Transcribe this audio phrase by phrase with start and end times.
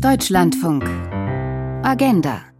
[0.00, 0.84] Deutschlandfunk.
[1.82, 2.51] Agenda.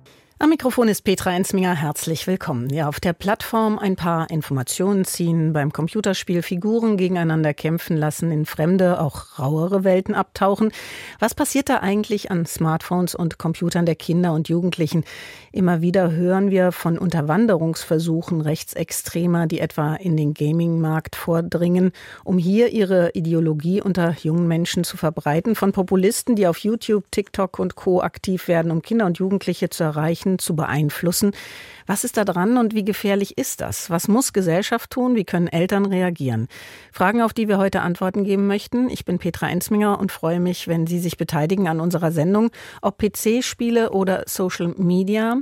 [0.43, 1.77] Am Mikrofon ist Petra Ensminger.
[1.77, 2.69] Herzlich willkommen.
[2.69, 8.45] Ja, auf der Plattform ein paar Informationen ziehen, beim Computerspiel Figuren gegeneinander kämpfen lassen, in
[8.45, 10.73] fremde, auch rauere Welten abtauchen.
[11.21, 15.05] Was passiert da eigentlich an Smartphones und Computern der Kinder und Jugendlichen?
[15.53, 21.93] Immer wieder hören wir von Unterwanderungsversuchen Rechtsextremer, die etwa in den Gaming-Markt vordringen,
[22.25, 27.61] um hier ihre Ideologie unter jungen Menschen zu verbreiten, von Populisten, die auf YouTube, TikTok
[27.61, 28.03] und Co.
[28.03, 31.33] aktiv werden, um Kinder und Jugendliche zu erreichen Menschen zu beeinflussen.
[31.87, 33.91] Was ist da dran und wie gefährlich ist das?
[33.91, 35.17] Was muss Gesellschaft tun?
[35.17, 36.49] Wie können Eltern reagieren?
[36.93, 38.89] Fragen, auf die wir heute Antworten geben möchten.
[38.89, 42.51] Ich bin Petra Ensminger und freue mich, wenn Sie sich beteiligen an unserer Sendung,
[42.83, 45.39] ob PC-Spiele oder Social Media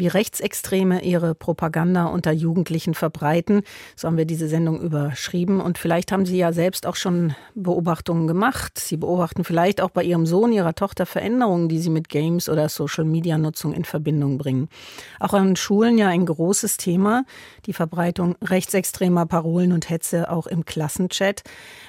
[0.00, 3.62] wie Rechtsextreme ihre Propaganda unter Jugendlichen verbreiten.
[3.94, 5.60] So haben wir diese Sendung überschrieben.
[5.60, 8.78] Und vielleicht haben Sie ja selbst auch schon Beobachtungen gemacht.
[8.78, 12.68] Sie beobachten vielleicht auch bei Ihrem Sohn, Ihrer Tochter Veränderungen, die Sie mit Games oder
[12.68, 14.68] Social-Media-Nutzung in Verbindung bringen.
[15.20, 17.24] Auch an Schulen ja ein großes Thema,
[17.66, 21.42] die Verbreitung rechtsextremer Parolen und Hetze auch im Klassenchat.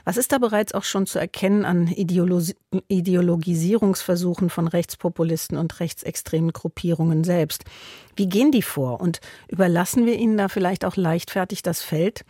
[0.04, 2.54] Was ist da bereits auch schon zu erkennen an Ideologi
[2.88, 7.66] Ideologisierungsversuchen von Rechtspopulisten und rechtsextremen Gruppierungen selbst?
[8.16, 12.24] Wie gehen die vor und überlassen wir ihnen da vielleicht auch leichtfertig das Feld?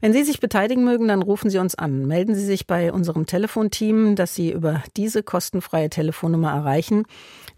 [0.00, 2.06] Wenn Sie sich beteiligen mögen, dann rufen Sie uns an.
[2.06, 7.04] Melden Sie sich bei unserem Telefonteam, das Sie über diese kostenfreie Telefonnummer erreichen.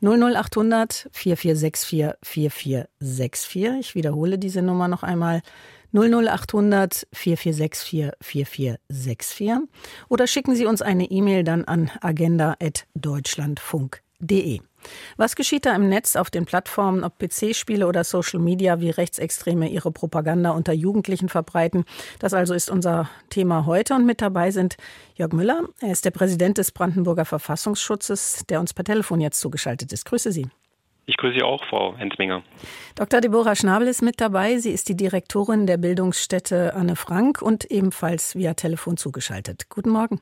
[0.02, 3.80] 00800 4464 4464.
[3.80, 5.42] Ich wiederhole diese Nummer noch einmal.
[5.92, 9.52] 00800 4464 4464
[10.08, 14.60] oder schicken Sie uns eine E-Mail dann an agenda.deutschlandfunk.de.
[15.17, 19.69] Was geschieht da im Netz auf den Plattformen, ob PC-Spiele oder Social Media, wie Rechtsextreme
[19.69, 21.84] ihre Propaganda unter Jugendlichen verbreiten?
[22.19, 24.77] Das also ist unser Thema heute und mit dabei sind
[25.14, 25.64] Jörg Müller.
[25.81, 30.05] Er ist der Präsident des Brandenburger Verfassungsschutzes, der uns per Telefon jetzt zugeschaltet ist.
[30.05, 30.48] Grüße Sie.
[31.06, 32.44] Ich grüße Sie auch, Frau Hensminger.
[32.94, 33.20] Dr.
[33.20, 34.59] Deborah Schnabel ist mit dabei.
[34.59, 39.69] Sie ist die Direktorin der Bildungsstätte Anne Frank und ebenfalls via Telefon zugeschaltet.
[39.69, 40.21] Guten Morgen.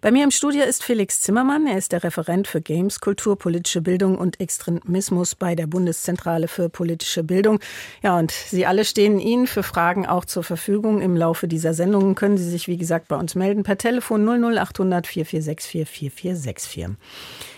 [0.00, 1.66] Bei mir im Studio ist Felix Zimmermann.
[1.66, 6.68] Er ist der Referent für Games, Kultur, politische Bildung und Extremismus bei der Bundeszentrale für
[6.68, 7.60] politische Bildung.
[8.02, 11.00] Ja, und Sie alle stehen Ihnen für Fragen auch zur Verfügung.
[11.00, 15.06] Im Laufe dieser Sendung können Sie sich, wie gesagt, bei uns melden per Telefon 00800
[15.06, 16.88] 4464 4464.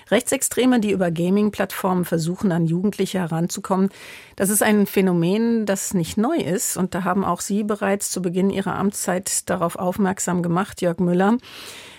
[0.09, 3.89] Rechtsextreme, die über Gaming-Plattformen versuchen, an Jugendliche heranzukommen,
[4.37, 6.77] das ist ein Phänomen, das nicht neu ist.
[6.77, 11.39] Und da haben auch Sie bereits zu Beginn Ihrer Amtszeit darauf aufmerksam gemacht, Jörg Müller.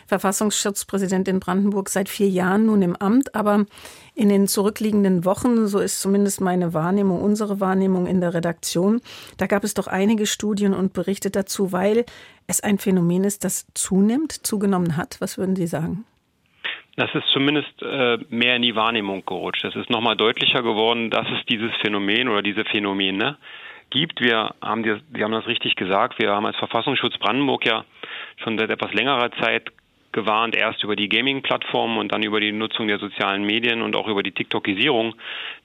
[0.08, 3.66] Verfassungsschutzpräsident in Brandenburg seit vier Jahren nun im Amt, aber
[4.16, 9.02] in den zurückliegenden Wochen, so ist zumindest meine Wahrnehmung, unsere Wahrnehmung in der Redaktion,
[9.38, 12.06] da gab es doch einige Studien und Berichte dazu, weil
[12.48, 15.18] es ein Phänomen ist, das zunimmt, zugenommen hat.
[15.20, 16.06] Was würden Sie sagen?
[16.96, 19.64] Das ist zumindest äh, mehr in die Wahrnehmung gerutscht.
[19.64, 23.38] Es ist nochmal deutlicher geworden, dass es dieses Phänomen oder diese Phänomene
[23.92, 24.20] gibt.
[24.20, 26.18] Wir haben, wir haben das richtig gesagt.
[26.20, 27.86] Wir haben als Verfassungsschutz Brandenburg ja
[28.44, 29.72] schon seit etwas längerer Zeit
[30.18, 34.08] gewarnt, erst über die Gaming-Plattformen und dann über die Nutzung der sozialen Medien und auch
[34.08, 35.14] über die TikTokisierung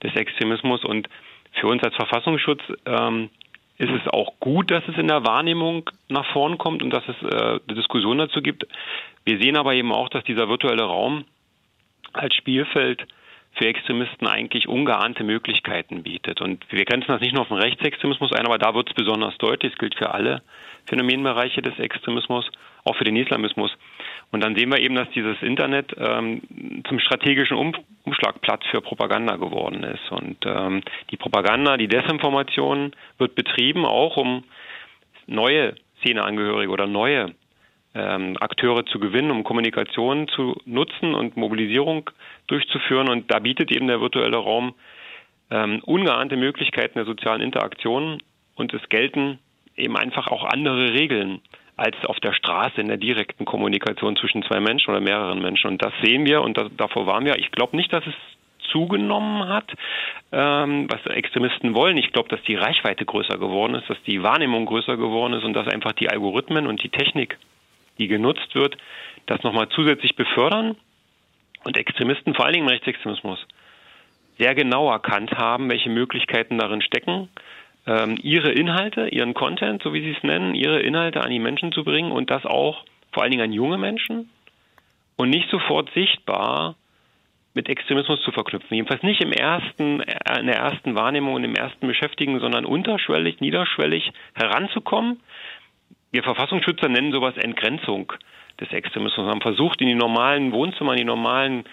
[0.02, 0.84] des Extremismus.
[0.84, 1.08] Und
[1.52, 3.30] für uns als Verfassungsschutz ähm,
[3.78, 7.16] ist es auch gut, dass es in der Wahrnehmung nach vorn kommt und dass es
[7.22, 8.66] äh, eine Diskussion dazu gibt.
[9.24, 11.24] Wir sehen aber eben auch, dass dieser virtuelle Raum
[12.12, 13.06] als Spielfeld
[13.54, 16.40] für Extremisten eigentlich ungeahnte Möglichkeiten bietet.
[16.40, 19.36] Und wir grenzen das nicht nur auf den Rechtsextremismus ein, aber da wird es besonders
[19.38, 19.72] deutlich.
[19.72, 20.42] Es gilt für alle
[20.86, 22.50] Phänomenbereiche des Extremismus,
[22.84, 23.70] auch für den Islamismus.
[24.32, 26.41] Und dann sehen wir eben, dass dieses Internet ähm,
[26.88, 30.10] zum strategischen um Umschlagplatz für Propaganda geworden ist.
[30.10, 34.43] Und ähm, die Propaganda, die Desinformation wird betrieben, auch um
[35.26, 37.34] neue Szeneangehörige oder neue
[37.94, 42.10] ähm, Akteure zu gewinnen, um Kommunikation zu nutzen und Mobilisierung
[42.47, 43.09] durchzuführen.
[43.09, 44.75] Und da bietet eben der virtuelle Raum
[45.50, 48.22] ähm, ungeahnte Möglichkeiten der sozialen Interaktion
[48.56, 49.38] und es gelten
[49.76, 51.43] eben einfach auch andere Regeln
[51.76, 55.68] als auf der Straße in der direkten Kommunikation zwischen zwei Menschen oder mehreren Menschen.
[55.68, 57.38] Und das sehen wir und das, davor waren wir.
[57.38, 58.14] Ich glaube nicht, dass es
[58.70, 59.70] zugenommen hat,
[60.32, 61.96] ähm, was Extremisten wollen.
[61.96, 65.54] Ich glaube, dass die Reichweite größer geworden ist, dass die Wahrnehmung größer geworden ist und
[65.54, 67.38] dass einfach die Algorithmen und die Technik,
[67.98, 68.76] die genutzt wird,
[69.26, 70.76] das nochmal zusätzlich befördern
[71.64, 73.46] und Extremisten, vor allen Dingen Rechtsextremismus,
[74.38, 77.28] sehr genau erkannt haben, welche Möglichkeiten darin stecken
[77.87, 81.73] ähm, ihre Inhalte, ihren Content, so wie sie es nennen, ihre Inhalte an die Menschen
[81.73, 84.31] zu bringen und das auch vor allen Dingen an junge Menschen
[85.17, 86.76] und nicht sofort sichtbar
[87.55, 88.75] mit Extremismus zu verknüpfen.
[88.75, 93.40] Jedenfalls nicht im ersten, äh, in der ersten Wahrnehmung und im ersten Beschäftigen, sondern unterschwellig,
[93.40, 95.20] niederschwellig heranzukommen.
[96.11, 98.12] Wir Verfassungsschützer nennen sowas Entgrenzung
[98.61, 99.26] des Extremismus.
[99.26, 101.64] Wir haben versucht, in die normalen Wohnzimmer, in die normalen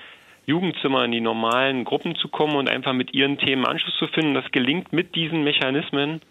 [0.49, 4.33] Jugendzimmer, in die normalen Gruppen zu kommen und einfach mit ihren Themen Anschluss zu finden.
[4.33, 6.21] Das gelingt mit diesen Mechanismen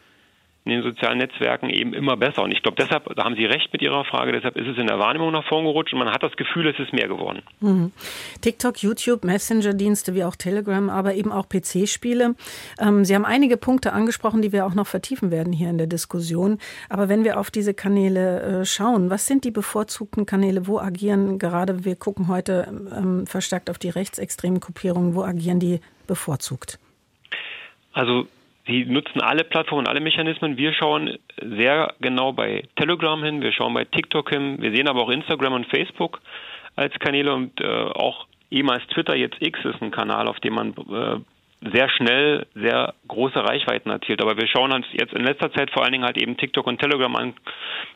[0.68, 2.42] in den sozialen Netzwerken eben immer besser.
[2.42, 4.86] Und ich glaube, deshalb, da haben Sie recht mit Ihrer Frage, deshalb ist es in
[4.86, 7.42] der Wahrnehmung nach vorn gerutscht und man hat das Gefühl, es ist mehr geworden.
[7.60, 7.92] Mhm.
[8.40, 12.34] TikTok, YouTube, Messenger-Dienste wie auch Telegram, aber eben auch PC-Spiele.
[12.80, 15.86] Ähm, Sie haben einige Punkte angesprochen, die wir auch noch vertiefen werden hier in der
[15.86, 16.58] Diskussion.
[16.88, 20.66] Aber wenn wir auf diese Kanäle äh, schauen, was sind die bevorzugten Kanäle?
[20.66, 25.80] Wo agieren gerade, wir gucken heute ähm, verstärkt auf die rechtsextremen Gruppierungen, wo agieren die
[26.06, 26.78] bevorzugt?
[27.92, 28.26] Also
[28.68, 30.58] Sie nutzen alle Plattformen, alle Mechanismen.
[30.58, 35.00] Wir schauen sehr genau bei Telegram hin, wir schauen bei TikTok hin, wir sehen aber
[35.00, 36.20] auch Instagram und Facebook
[36.76, 40.70] als Kanäle und äh, auch ehemals Twitter, jetzt X ist ein Kanal, auf dem man
[40.72, 44.20] äh, sehr schnell sehr große Reichweiten erzielt.
[44.20, 46.78] Aber wir schauen uns jetzt in letzter Zeit vor allen Dingen halt eben TikTok und
[46.78, 47.34] Telegram an,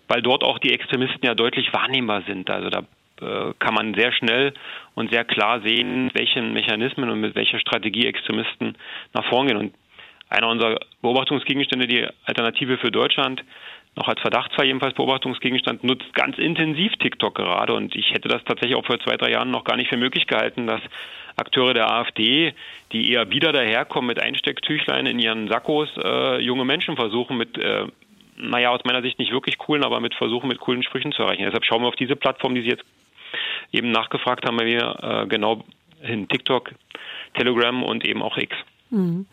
[0.09, 2.51] weil dort auch die Extremisten ja deutlich wahrnehmbar sind.
[2.51, 2.83] Also da
[3.21, 4.53] äh, kann man sehr schnell
[4.95, 8.77] und sehr klar sehen, welchen Mechanismen und mit welcher Strategie Extremisten
[9.13, 9.57] nach vorn gehen.
[9.57, 9.75] Und
[10.33, 13.45] einer unserer Beobachtungsgegenstände, die Alternative für Deutschland,
[13.95, 17.75] noch als Verdachtsfall jedenfalls Beobachtungsgegenstand, nutzt ganz intensiv TikTok gerade.
[17.75, 20.27] Und ich hätte das tatsächlich auch vor zwei, drei Jahren noch gar nicht für möglich
[20.27, 20.81] gehalten, dass
[21.37, 22.55] Akteure der AfD,
[22.93, 27.87] die eher wieder daherkommen mit Einstecktüchlein in ihren Sakkos, äh, junge Menschen versuchen mit, äh,
[28.37, 31.45] naja, aus meiner Sicht nicht wirklich coolen, aber mit Versuchen mit coolen Sprüchen zu erreichen.
[31.45, 32.85] Deshalb schauen wir auf diese Plattform, die Sie jetzt
[33.73, 35.65] eben nachgefragt haben, bei mir äh, genau
[36.01, 36.29] hin.
[36.29, 36.73] TikTok,
[37.35, 38.57] Telegram und eben auch X.
[38.91, 39.27] Mhm.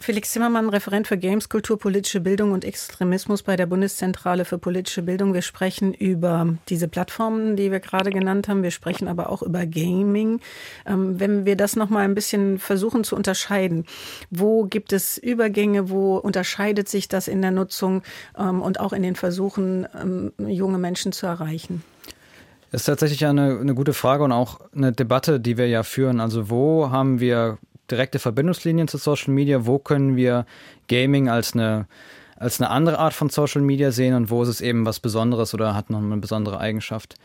[0.00, 5.02] Felix Zimmermann, Referent für Games, Kultur, politische Bildung und Extremismus bei der Bundeszentrale für politische
[5.02, 5.34] Bildung.
[5.34, 8.62] Wir sprechen über diese Plattformen, die wir gerade genannt haben.
[8.62, 10.40] Wir sprechen aber auch über Gaming.
[10.86, 13.84] Ähm, wenn wir das noch mal ein bisschen versuchen zu unterscheiden,
[14.30, 18.02] wo gibt es Übergänge, wo unterscheidet sich das in der Nutzung
[18.38, 21.82] ähm, und auch in den Versuchen, ähm, junge Menschen zu erreichen?
[22.70, 26.20] Das ist tatsächlich eine, eine gute Frage und auch eine Debatte, die wir ja führen.
[26.20, 27.58] Also wo haben wir
[27.90, 29.66] direkte Verbindungslinien zu Social Media?
[29.66, 30.46] Wo können wir
[30.88, 31.86] Gaming als eine,
[32.36, 35.54] als eine andere Art von Social Media sehen und wo ist es eben was Besonderes
[35.54, 37.16] oder hat noch eine besondere Eigenschaft?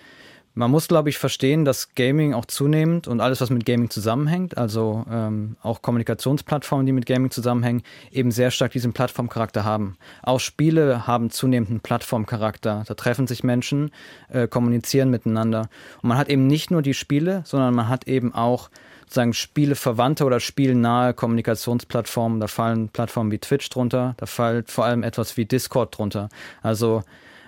[0.55, 4.55] Man muss, glaube ich, verstehen, dass Gaming auch zunehmend und alles, was mit Gaming zusammenhängt,
[4.55, 7.81] also ähm, auch Kommunikationsplattformen, die mit Gaming zusammenhängen,
[8.11, 9.97] eben sehr stark diesen Plattformcharakter haben.
[10.21, 12.83] Auch Spiele haben zunehmend einen Plattformcharakter.
[12.85, 13.89] Da treffen sich Menschen,
[14.29, 15.69] äh, kommunizieren miteinander.
[16.03, 18.69] Und man hat eben nicht nur die Spiele, sondern man hat eben auch
[19.05, 22.39] sozusagen spieleverwandte oder spielnahe Kommunikationsplattformen.
[22.39, 26.29] Da fallen Plattformen wie Twitch drunter, da fällt vor allem etwas wie Discord drunter.
[26.61, 27.03] Also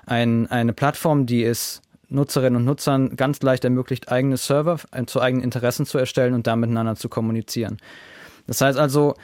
[0.05, 5.21] ein, eine Plattform, die es Nutzerinnen und Nutzern ganz leicht ermöglicht, eigene Server äh, zu
[5.21, 7.77] eigenen Interessen zu erstellen und da miteinander zu kommunizieren.
[8.47, 9.15] Das heißt also,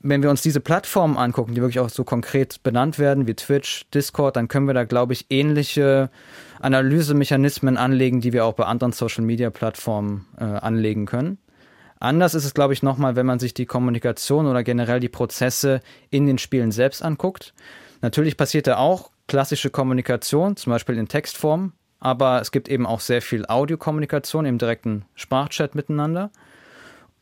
[0.00, 3.86] wenn wir uns diese Plattformen angucken, die wirklich auch so konkret benannt werden, wie Twitch,
[3.94, 6.10] Discord, dann können wir da, glaube ich, ähnliche
[6.60, 11.38] Analysemechanismen anlegen, die wir auch bei anderen Social-Media-Plattformen äh, anlegen können.
[12.02, 15.80] Anders ist es, glaube ich, nochmal, wenn man sich die Kommunikation oder generell die Prozesse
[16.10, 17.54] in den Spielen selbst anguckt.
[18.00, 22.98] Natürlich passiert da auch klassische Kommunikation, zum Beispiel in Textform, aber es gibt eben auch
[22.98, 26.32] sehr viel Audiokommunikation im direkten Sprachchat miteinander.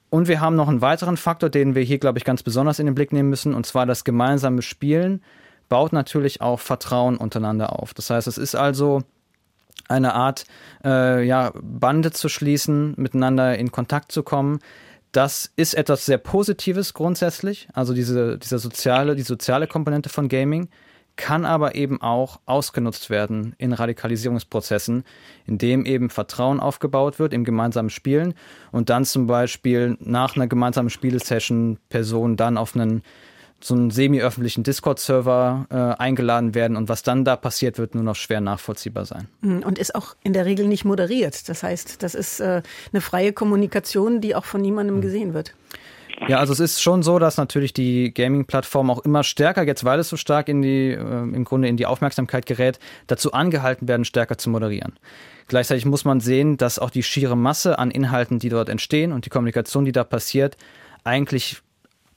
[0.09, 2.87] Und wir haben noch einen weiteren Faktor, den wir hier, glaube ich, ganz besonders in
[2.87, 5.23] den Blick nehmen müssen, und zwar das gemeinsame Spielen
[5.69, 7.93] baut natürlich auch Vertrauen untereinander auf.
[7.93, 9.03] Das heißt, es ist also
[9.91, 10.45] eine Art
[10.85, 14.61] äh, ja, Bande zu schließen, miteinander in Kontakt zu kommen.
[15.13, 20.69] Das ist etwas sehr Positives grundsätzlich, also diese, diese soziale, die soziale Komponente von Gaming
[21.21, 25.05] kann aber eben auch ausgenutzt werden in Radikalisierungsprozessen,
[25.47, 28.33] indem eben Vertrauen aufgebaut wird im gemeinsamen Spielen
[28.73, 33.03] und dann zum Beispiel nach einer gemeinsamen Spielesession Personen dann auf einen
[33.63, 38.17] so einen semi-öffentlichen Discord-Server äh, eingeladen werden und was dann da passiert, wird nur noch
[38.17, 39.29] schwer nachvollziehbar sein.
[39.43, 41.49] Mhm, und ist auch in der Regel nicht moderiert.
[41.49, 42.63] Das heißt, das ist äh,
[42.93, 45.01] eine freie Kommunikation, die auch von niemandem mhm.
[45.03, 45.55] gesehen wird.
[46.29, 49.99] Ja, also es ist schon so, dass natürlich die Gaming-Plattform auch immer stärker, jetzt weil
[50.01, 54.05] es so stark in die, äh, im Grunde in die Aufmerksamkeit gerät, dazu angehalten werden,
[54.05, 54.99] stärker zu moderieren.
[55.49, 59.25] Gleichzeitig muss man sehen, dass auch die schiere Masse an Inhalten, die dort entstehen und
[59.27, 60.57] die Kommunikation, die da passiert,
[61.05, 61.63] eigentlich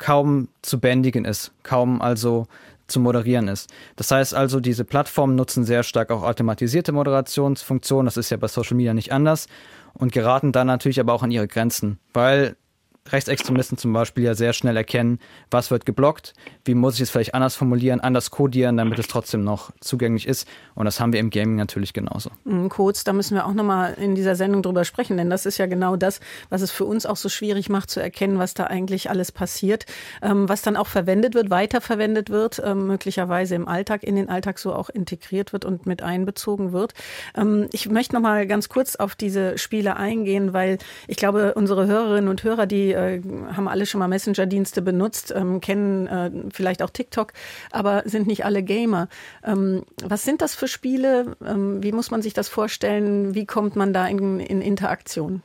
[0.03, 2.45] kaum zu bändigen ist, kaum also
[2.88, 3.69] zu moderieren ist.
[3.95, 8.50] Das heißt also, diese Plattformen nutzen sehr stark auch automatisierte Moderationsfunktionen, das ist ja bei
[8.50, 9.48] Social Media nicht anders,
[9.93, 12.57] und geraten dann natürlich aber auch an ihre Grenzen, weil
[13.10, 15.19] Rechtsextremisten zum Beispiel ja sehr schnell erkennen,
[15.51, 16.33] was wird geblockt,
[16.63, 20.48] wie muss ich es vielleicht anders formulieren, anders codieren, damit es trotzdem noch zugänglich ist.
[20.74, 22.29] Und das haben wir im Gaming natürlich genauso.
[22.45, 25.57] Mhm, Codes, da müssen wir auch nochmal in dieser Sendung drüber sprechen, denn das ist
[25.57, 28.65] ja genau das, was es für uns auch so schwierig macht zu erkennen, was da
[28.65, 29.86] eigentlich alles passiert,
[30.22, 34.60] ähm, was dann auch verwendet wird, weiterverwendet wird, ähm, möglicherweise im Alltag, in den Alltag
[34.60, 36.93] so auch integriert wird und mit einbezogen wird.
[37.36, 42.29] Ähm, ich möchte nochmal ganz kurz auf diese Spiele eingehen, weil ich glaube, unsere Hörerinnen
[42.29, 43.22] und Hörer, die äh,
[43.56, 47.34] haben alle schon mal Messenger-Dienste benutzt, ähm, kennen äh, vielleicht auch TikTok,
[47.72, 49.08] aber sind nicht alle Gamer.
[49.44, 51.36] Ähm, was sind das für Spiele?
[51.46, 53.36] Ähm, wie muss man sich das vorstellen?
[53.36, 55.42] Wie kommt man da in, in Interaktion?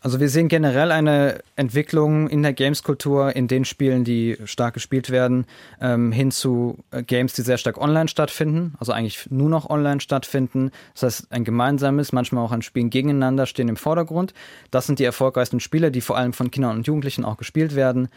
[0.00, 5.10] Also wir sehen generell eine Entwicklung in der Games-Kultur, in den Spielen, die stark gespielt
[5.10, 5.44] werden,
[5.80, 10.00] ähm, hin zu äh, Games, die sehr stark online stattfinden, also eigentlich nur noch online
[10.00, 10.70] stattfinden.
[10.94, 14.34] Das heißt, ein gemeinsames, manchmal auch ein Spielen gegeneinander stehen im Vordergrund.
[14.70, 18.08] Das sind die erfolgreichsten Spiele, die vor allem von Kindern und Jugendlichen auch gespielt werden.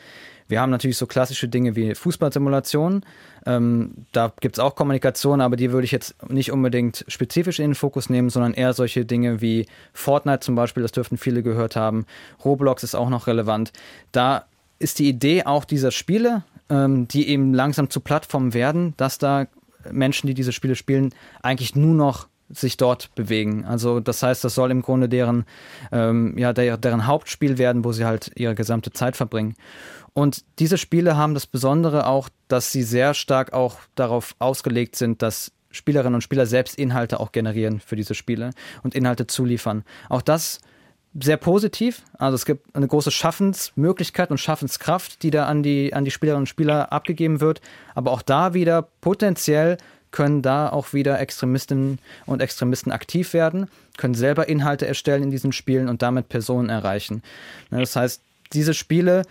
[0.51, 3.05] Wir haben natürlich so klassische Dinge wie Fußballsimulationen.
[3.46, 7.70] Ähm, da gibt es auch Kommunikation, aber die würde ich jetzt nicht unbedingt spezifisch in
[7.70, 11.77] den Fokus nehmen, sondern eher solche Dinge wie Fortnite zum Beispiel, das dürften viele gehört
[11.77, 12.05] haben.
[12.43, 13.72] Roblox ist auch noch relevant.
[14.12, 14.43] Da
[14.77, 19.48] ist die Idee auch dieser Spiele, ähm, die eben langsam zu Plattformen werden, dass da
[19.89, 23.65] Menschen, die diese Spiele spielen, eigentlich nur noch sich dort bewegen.
[23.65, 25.46] Also das heißt, das soll im Grunde deren,
[25.91, 29.55] ähm, ja, der, deren Hauptspiel werden, wo sie halt ihre gesamte Zeit verbringen.
[30.13, 35.22] Und diese Spiele haben das Besondere auch, dass sie sehr stark auch darauf ausgelegt sind,
[35.22, 38.51] dass Spielerinnen und Spieler selbst Inhalte auch generieren für diese Spiele
[38.84, 39.84] und Inhalte zuliefern.
[40.10, 40.60] Auch das
[41.20, 42.03] sehr positiv.
[42.17, 46.43] Also es gibt eine große Schaffensmöglichkeit und Schaffenskraft, die da an die, an die Spielerinnen
[46.43, 47.62] und Spieler abgegeben wird.
[47.96, 49.77] Aber auch da wieder potenziell
[50.12, 55.51] können da auch wieder Extremistinnen und Extremisten aktiv werden, können selber Inhalte erstellen in diesen
[55.51, 57.24] Spielen und damit Personen erreichen.
[57.70, 58.22] Das heißt,
[58.53, 59.24] diese Spiele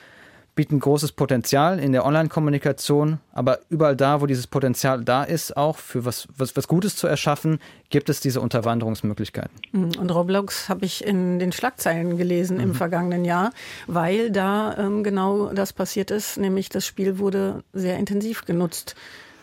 [0.55, 5.79] bieten großes Potenzial in der Online-Kommunikation, aber überall da, wo dieses Potenzial da ist, auch
[5.79, 9.57] für was, was, was Gutes zu erschaffen, gibt es diese Unterwanderungsmöglichkeiten.
[9.73, 9.93] Mhm.
[9.99, 12.63] Und Roblox habe ich in den Schlagzeilen gelesen mhm.
[12.63, 13.53] im vergangenen Jahr,
[13.87, 18.97] weil da ähm, genau das passiert ist, nämlich das Spiel wurde sehr intensiv genutzt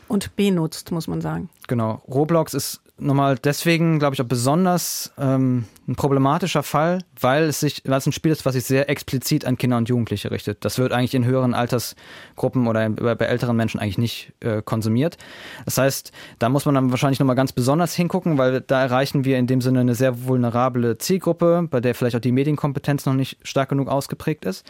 [0.08, 1.50] und benutzt, muss man sagen.
[1.68, 2.02] Genau.
[2.08, 7.84] Roblox ist nochmal deswegen, glaube ich, auch besonders ähm, ein problematischer Fall, weil es sich,
[7.86, 10.66] weil es ein Spiel ist, was sich sehr explizit an Kinder und Jugendliche richtet.
[10.66, 15.18] Das wird eigentlich in höheren Altersgruppen oder bei älteren Menschen eigentlich nicht äh, konsumiert.
[15.66, 19.38] Das heißt, da muss man dann wahrscheinlich nochmal ganz besonders hingucken, weil da erreichen wir
[19.38, 23.38] in dem Sinne eine sehr vulnerable Zielgruppe, bei der vielleicht auch die Medienkompetenz noch nicht
[23.44, 24.66] stark genug ausgeprägt ist.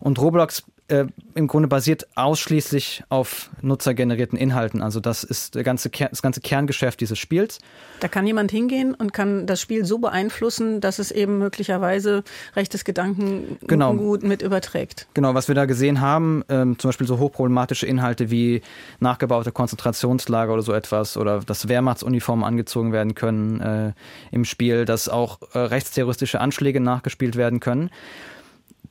[0.00, 4.82] Und Roblox äh, im Grunde basiert ausschließlich auf nutzergenerierten Inhalten.
[4.82, 7.58] Also das ist der ganze das ganze Kerngeschäft dieses Spiels.
[8.00, 12.24] Da kann jemand hingehen und kann das Spiel so beeinflussen, dass es eben möglicherweise
[12.56, 13.92] rechtes Gedankengut genau.
[13.92, 15.06] mit überträgt.
[15.14, 18.62] Genau, was wir da gesehen haben, ähm, zum Beispiel so hochproblematische Inhalte wie
[19.00, 23.92] nachgebaute Konzentrationslager oder so etwas oder dass Wehrmachtsuniformen angezogen werden können äh,
[24.32, 27.90] im Spiel, dass auch äh, rechtsterroristische Anschläge nachgespielt werden können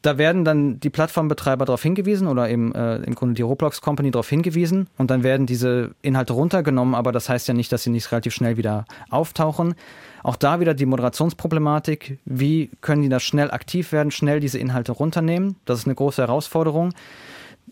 [0.08, 4.10] da werden dann die Plattformbetreiber darauf hingewiesen oder eben äh, im Grunde die Roblox Company
[4.10, 7.90] darauf hingewiesen und dann werden diese Inhalte runtergenommen, aber das heißt ja nicht, dass sie
[7.90, 9.76] nicht relativ schnell wieder auftauchen.
[10.24, 12.20] Auch da wieder die Moderationsproblematik.
[12.24, 15.58] Wie können die da schnell aktiv werden, schnell diese Inhalte runternehmen?
[15.66, 16.94] Das ist eine große Herausforderung.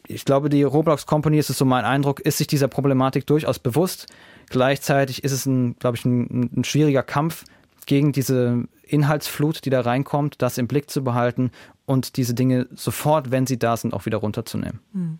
[0.06, 3.60] Ich glaube, die Roblox Company, ist es so mein Eindruck, ist sich dieser Problematik durchaus
[3.60, 4.08] bewusst.
[4.50, 7.46] Gleichzeitig ist es, ein, glaube ich, ein, ein schwieriger Kampf
[7.86, 11.52] gegen diese Inhaltsflut, die da reinkommt, das im Blick zu behalten
[11.86, 14.80] und diese Dinge sofort, wenn sie da sind, auch wieder runterzunehmen.
[14.94, 15.20] Mhm.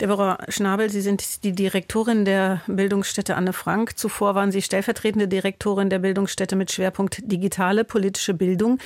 [0.00, 3.96] Deborah Schnabel, Sie sind die Direktorin der Bildungsstätte Anne Frank.
[3.96, 8.78] Zuvor waren Sie stellvertretende Direktorin der Bildungsstätte mit Schwerpunkt digitale politische Bildung.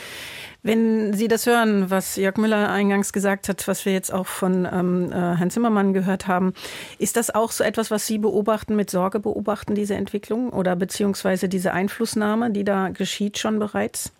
[0.62, 4.68] Wenn Sie das hören, was Jörg Müller eingangs gesagt hat, was wir jetzt auch von
[4.70, 6.52] ähm, äh, Herrn Zimmermann gehört haben,
[6.98, 11.48] ist das auch so etwas, was Sie beobachten, mit Sorge beobachten, diese Entwicklung oder beziehungsweise
[11.48, 14.12] diese Einflussnahme, die da geschieht schon bereits?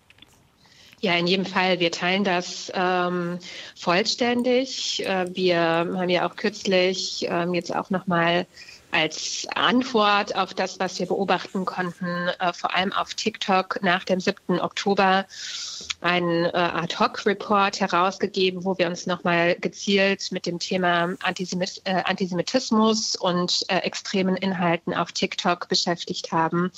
[1.03, 1.81] Ja, in jedem Fall.
[1.81, 3.39] Wir teilen das ähm,
[3.75, 5.05] vollständig.
[5.07, 8.47] Äh, wir haben ja auch kürzlich ähm, jetzt auch nochmal
[8.91, 14.21] als Antwort auf das, was wir beobachten konnten, äh, vor allem auf TikTok nach dem
[14.21, 14.61] 7.
[14.61, 15.27] Oktober,
[16.01, 23.17] einen äh, Ad-Hoc-Report herausgegeben, wo wir uns nochmal gezielt mit dem Thema Antisemit äh, Antisemitismus
[23.17, 26.71] und äh, extremen Inhalten auf TikTok beschäftigt haben.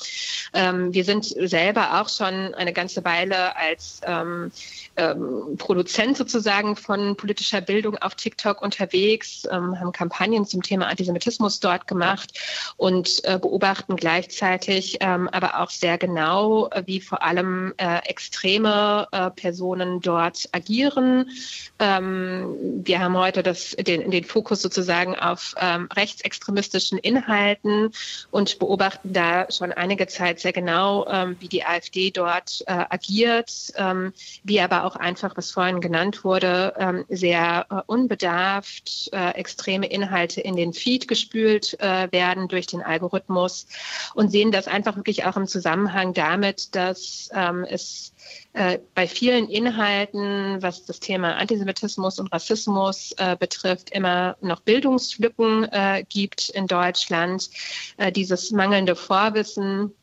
[0.54, 4.50] Ähm, wir sind selber auch schon eine ganze Weile als ähm,
[4.97, 11.61] ähm, Produzent sozusagen von politischer Bildung auf TikTok unterwegs, ähm, haben Kampagnen zum Thema Antisemitismus
[11.61, 12.38] dort gemacht gemacht
[12.76, 19.06] und äh, beobachten gleichzeitig ähm, aber auch sehr genau, äh, wie vor allem äh, extreme
[19.12, 21.30] äh, Personen dort agieren.
[21.78, 27.90] Ähm, wir haben heute das, den, den Fokus sozusagen auf ähm, rechtsextremistischen Inhalten
[28.30, 33.73] und beobachten da schon einige Zeit sehr genau, ähm, wie die AfD dort äh, agiert,
[33.76, 40.40] ähm, wie aber auch einfach, was vorhin genannt wurde, ähm, sehr äh, unbedarft extreme Inhalte
[40.40, 41.76] in den Feed gespült
[42.11, 43.67] werden durch den Algorithmus
[44.15, 48.13] und sehen das einfach wirklich auch im Zusammenhang damit, dass ähm, es
[48.53, 55.65] äh, bei vielen Inhalten, was das Thema Antisemitismus und Rassismus äh, betrifft, immer noch Bildungslücken
[55.73, 57.51] äh, gibt in Deutschland.
[57.97, 59.95] Äh, dieses mangelnde Vorwissen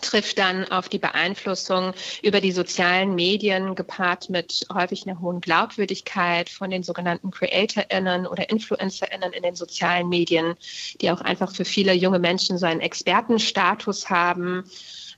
[0.00, 6.48] trifft dann auf die Beeinflussung über die sozialen Medien gepaart mit häufig einer hohen Glaubwürdigkeit
[6.48, 10.54] von den sogenannten CreatorInnen oder InfluencerInnen in den sozialen Medien,
[11.00, 14.64] die auch einfach für viele junge Menschen so einen Expertenstatus haben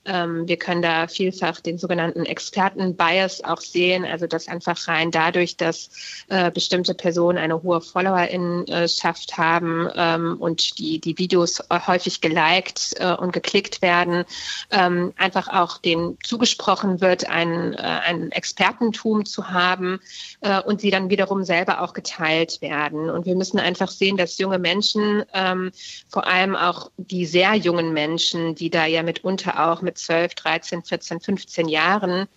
[0.06, 5.90] wir können da vielfach den sogenannten Experten-Bias auch sehen, also dass einfach rein dadurch, dass
[6.28, 13.14] äh, bestimmte Personen eine hohe Followerinnenschaft haben ähm, und die, die Videos häufig geliked äh,
[13.14, 14.25] und geklickt werden,
[14.70, 20.00] ähm, einfach auch denen zugesprochen wird, ein, äh, ein Expertentum zu haben
[20.40, 23.11] äh, und sie dann wiederum selber auch geteilt werden.
[23.11, 25.70] Und wir müssen einfach sehen, dass junge Menschen, ähm,
[26.08, 30.82] vor allem auch die sehr jungen Menschen, die da ja mitunter auch mit 12, 13,
[30.82, 32.28] 14, 15 Jahren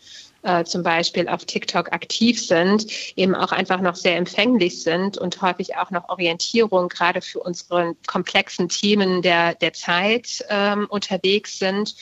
[0.47, 2.87] äh, zum Beispiel auf TikTok aktiv sind,
[3.17, 7.95] eben auch einfach noch sehr empfänglich sind und häufig auch noch Orientierung gerade für unsere
[8.07, 11.95] komplexen Themen der, der Zeit ähm, unterwegs sind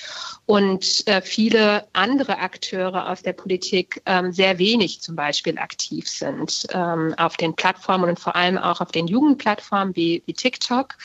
[0.45, 6.67] und äh, viele andere Akteure aus der Politik ähm, sehr wenig zum Beispiel aktiv sind
[6.71, 10.95] ähm, auf den Plattformen und vor allem auch auf den Jugendplattformen wie, wie TikTok.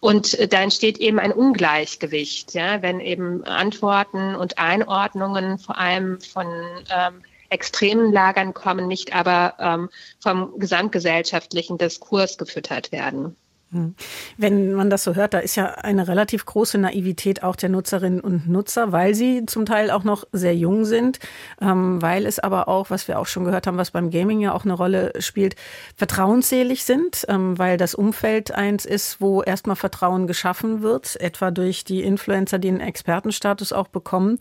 [0.00, 6.20] Und äh, da entsteht eben ein Ungleichgewicht, ja, wenn eben Antworten und Einordnungen vor allem
[6.20, 6.46] von
[6.90, 9.90] ähm, extremen Lagern kommen, nicht aber ähm,
[10.20, 13.36] vom gesamtgesellschaftlichen Diskurs gefüttert werden.
[13.70, 13.94] Hm.
[14.36, 18.20] Wenn man das so hört, da ist ja eine relativ große Naivität auch der Nutzerinnen
[18.20, 21.18] und Nutzer, weil sie zum Teil auch noch sehr jung sind,
[21.60, 24.52] ähm, weil es aber auch, was wir auch schon gehört haben, was beim Gaming ja
[24.52, 25.56] auch eine Rolle spielt,
[25.96, 31.84] vertrauensselig sind, ähm, weil das Umfeld eins ist, wo erstmal Vertrauen geschaffen wird, etwa durch
[31.84, 34.38] die Influencer, die einen Expertenstatus auch bekommen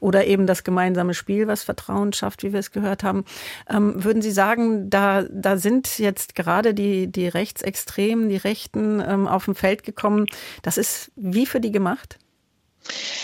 [0.00, 3.24] oder eben das gemeinsame Spiel, was Vertrauen schafft, wie wir es gehört haben.
[3.68, 9.00] Ähm, würden Sie sagen, da, da sind jetzt gerade die, die Rechtsextremen, die Rechten, Nachrichten
[9.00, 10.26] ähm, auf dem Feld gekommen.
[10.62, 12.18] Das ist wie für die gemacht?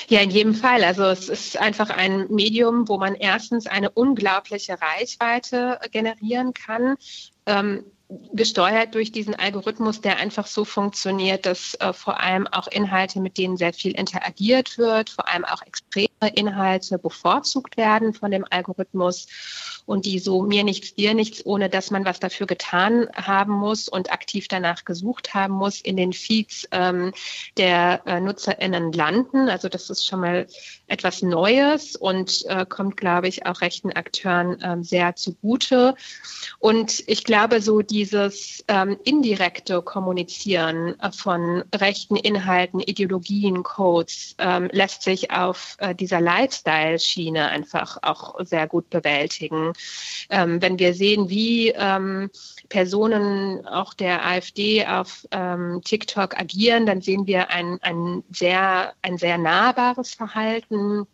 [0.08, 0.82] Ja, in jedem Fall.
[0.82, 6.96] Also es ist einfach ein Medium, wo man erstens eine unglaubliche Reichweite generieren kann.
[7.46, 7.84] Ähm,
[8.34, 13.38] gesteuert durch diesen Algorithmus, der einfach so funktioniert, dass äh, vor allem auch Inhalte, mit
[13.38, 19.28] denen sehr viel interagiert wird, vor allem auch extreme Inhalte bevorzugt werden von dem Algorithmus
[19.86, 23.88] und die so mir nichts, dir nichts, ohne dass man was dafür getan haben muss
[23.88, 27.12] und aktiv danach gesucht haben muss, in den Feeds ähm,
[27.56, 29.48] der äh, NutzerInnen landen.
[29.48, 30.46] Also das ist schon mal
[30.86, 35.94] etwas Neues und äh, kommt, glaube ich, auch rechten Akteuren ähm, sehr zugute.
[36.58, 44.68] Und ich glaube, so dieses ähm, indirekte Kommunizieren äh, von rechten Inhalten, Ideologien, Codes ähm,
[44.72, 49.71] lässt sich auf äh, dieser Lifestyle-Schiene einfach auch sehr gut bewältigen.
[50.30, 52.30] Ähm, wenn wir sehen, wie ähm,
[52.68, 59.18] Personen auch der AfD auf ähm, TikTok agieren, dann sehen wir ein, ein, sehr, ein
[59.18, 61.06] sehr nahbares Verhalten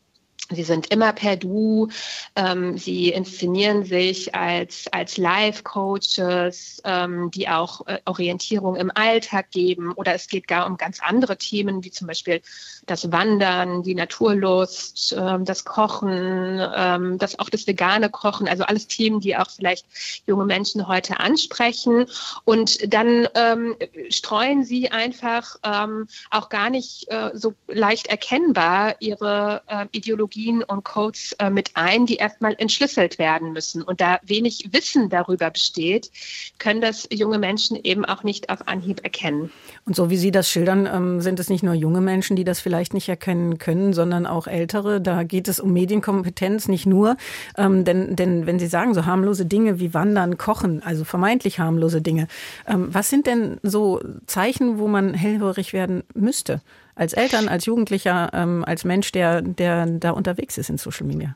[0.50, 1.88] Sie sind immer per Du.
[2.34, 9.92] Ähm, sie inszenieren sich als, als Life-Coaches, ähm, die auch äh, Orientierung im Alltag geben.
[9.92, 12.40] Oder es geht gar um ganz andere Themen, wie zum Beispiel
[12.86, 18.48] das Wandern, die Naturlust, ähm, das Kochen, ähm, das auch das vegane Kochen.
[18.48, 19.84] Also alles Themen, die auch vielleicht
[20.26, 22.06] junge Menschen heute ansprechen.
[22.44, 23.76] Und dann ähm,
[24.08, 30.62] streuen sie einfach ähm, auch gar nicht äh, so leicht erkennbar ihre äh, Ideologie Technologien
[30.62, 33.82] und Codes äh, mit ein, die erstmal entschlüsselt werden müssen.
[33.82, 36.10] Und da wenig Wissen darüber besteht,
[36.58, 39.50] können das junge Menschen eben auch nicht auf Anhieb erkennen.
[39.84, 42.60] Und so wie Sie das schildern, ähm, sind es nicht nur junge Menschen, die das
[42.60, 45.00] vielleicht nicht erkennen können, sondern auch ältere.
[45.00, 47.16] Da geht es um Medienkompetenz nicht nur.
[47.56, 52.02] Ähm, denn, denn wenn Sie sagen, so harmlose Dinge wie Wandern, Kochen, also vermeintlich harmlose
[52.02, 52.28] Dinge,
[52.66, 56.60] ähm, was sind denn so Zeichen, wo man hellhörig werden müsste?
[56.98, 61.34] Als Eltern, als Jugendlicher, ähm, als Mensch, der, der da unterwegs ist in Social Media?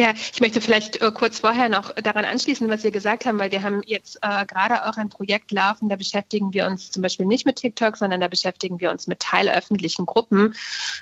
[0.00, 3.52] Ja, ich möchte vielleicht äh, kurz vorher noch daran anschließen, was Sie gesagt haben, weil
[3.52, 7.26] wir haben jetzt äh, gerade auch ein Projekt laufen, da beschäftigen wir uns zum Beispiel
[7.26, 10.54] nicht mit TikTok, sondern da beschäftigen wir uns mit teilöffentlichen Gruppen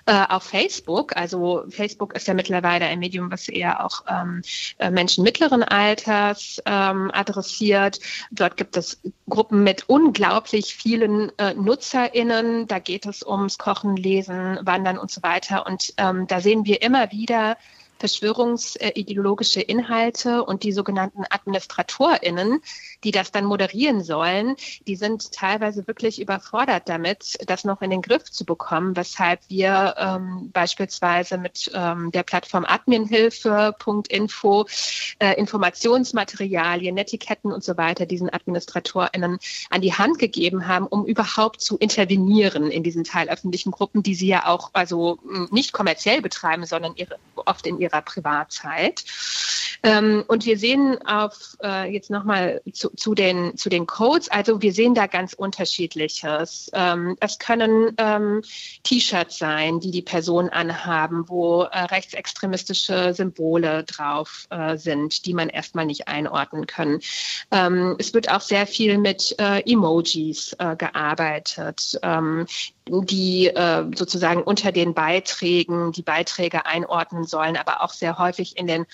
[0.06, 1.16] äh, auf Facebook.
[1.16, 4.42] Also Facebook ist ja mittlerweile ein Medium, was eher auch ähm,
[4.78, 8.00] äh, Menschen mittleren Alters ähm, adressiert.
[8.32, 12.66] Dort gibt es Gruppen mit unglaublich vielen äh, NutzerInnen.
[12.66, 15.66] Da geht es ums Kochen, Lesen, Wandern und so weiter.
[15.66, 17.56] Und ähm, da sehen wir immer wieder,
[17.98, 22.60] verschwörungsideologische Inhalte und die sogenannten AdministratorInnen,
[23.04, 24.56] die das dann moderieren sollen,
[24.86, 29.94] die sind teilweise wirklich überfordert damit, das noch in den Griff zu bekommen, weshalb wir
[29.98, 34.66] ähm, beispielsweise mit ähm, der Plattform adminhilfe.info
[35.18, 39.38] äh, Informationsmaterialien, Etiketten und so weiter diesen AdministratorInnen
[39.70, 44.28] an die Hand gegeben haben, um überhaupt zu intervenieren in diesen teilöffentlichen Gruppen, die sie
[44.28, 45.18] ja auch also
[45.50, 49.04] nicht kommerziell betreiben, sondern ihre, oft in ihrer Privatzeit.
[49.82, 54.60] Ähm, und wir sehen auf äh, jetzt nochmal zu, zu, den, zu den Codes, also
[54.62, 56.70] wir sehen da ganz unterschiedliches.
[56.74, 58.42] Ähm, es können ähm,
[58.82, 65.48] T-Shirts sein, die die Personen anhaben, wo äh, rechtsextremistische Symbole drauf äh, sind, die man
[65.48, 67.00] erstmal nicht einordnen können.
[67.50, 72.46] Ähm, es wird auch sehr viel mit äh, Emojis äh, gearbeitet, ähm,
[72.88, 78.66] die äh, sozusagen unter den Beiträgen die Beiträge einordnen sollen, aber auch sehr häufig in
[78.66, 78.86] den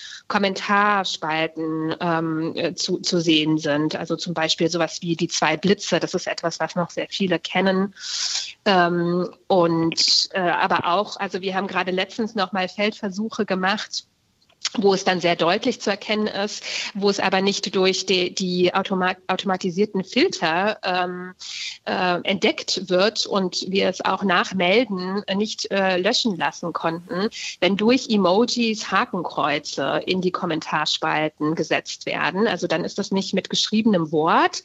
[0.75, 3.95] Kommentarspalten ähm, äh, zu, zu sehen sind.
[3.95, 7.39] Also zum Beispiel sowas wie die zwei Blitze, das ist etwas, was noch sehr viele
[7.39, 7.93] kennen.
[8.65, 14.05] Ähm, und äh, aber auch, also wir haben gerade letztens noch mal Feldversuche gemacht
[14.77, 18.73] wo es dann sehr deutlich zu erkennen ist, wo es aber nicht durch die, die
[18.73, 21.33] automat, automatisierten Filter ähm,
[21.85, 27.77] äh, entdeckt wird und wir es auch nach Melden nicht äh, löschen lassen konnten, wenn
[27.77, 32.47] durch Emojis Hakenkreuze in die Kommentarspalten gesetzt werden.
[32.47, 34.63] Also dann ist das nicht mit geschriebenem Wort,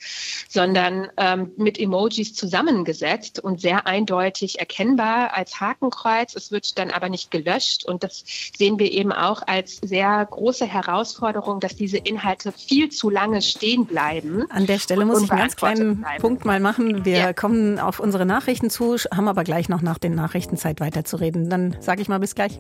[0.49, 6.35] sondern ähm, mit Emojis zusammengesetzt und sehr eindeutig erkennbar als Hakenkreuz.
[6.35, 8.25] Es wird dann aber nicht gelöscht und das
[8.57, 13.87] sehen wir eben auch als sehr große Herausforderung, dass diese Inhalte viel zu lange stehen
[13.87, 14.47] bleiben.
[14.51, 16.23] An der Stelle muss ich einen ganz kleinen bleiben.
[16.23, 17.05] Punkt mal machen.
[17.05, 17.33] Wir ja.
[17.33, 21.51] kommen auf unsere Nachrichten zu, haben aber gleich noch nach den Nachrichten Zeit weiterzureden.
[21.51, 22.59] Dann sage ich mal bis gleich.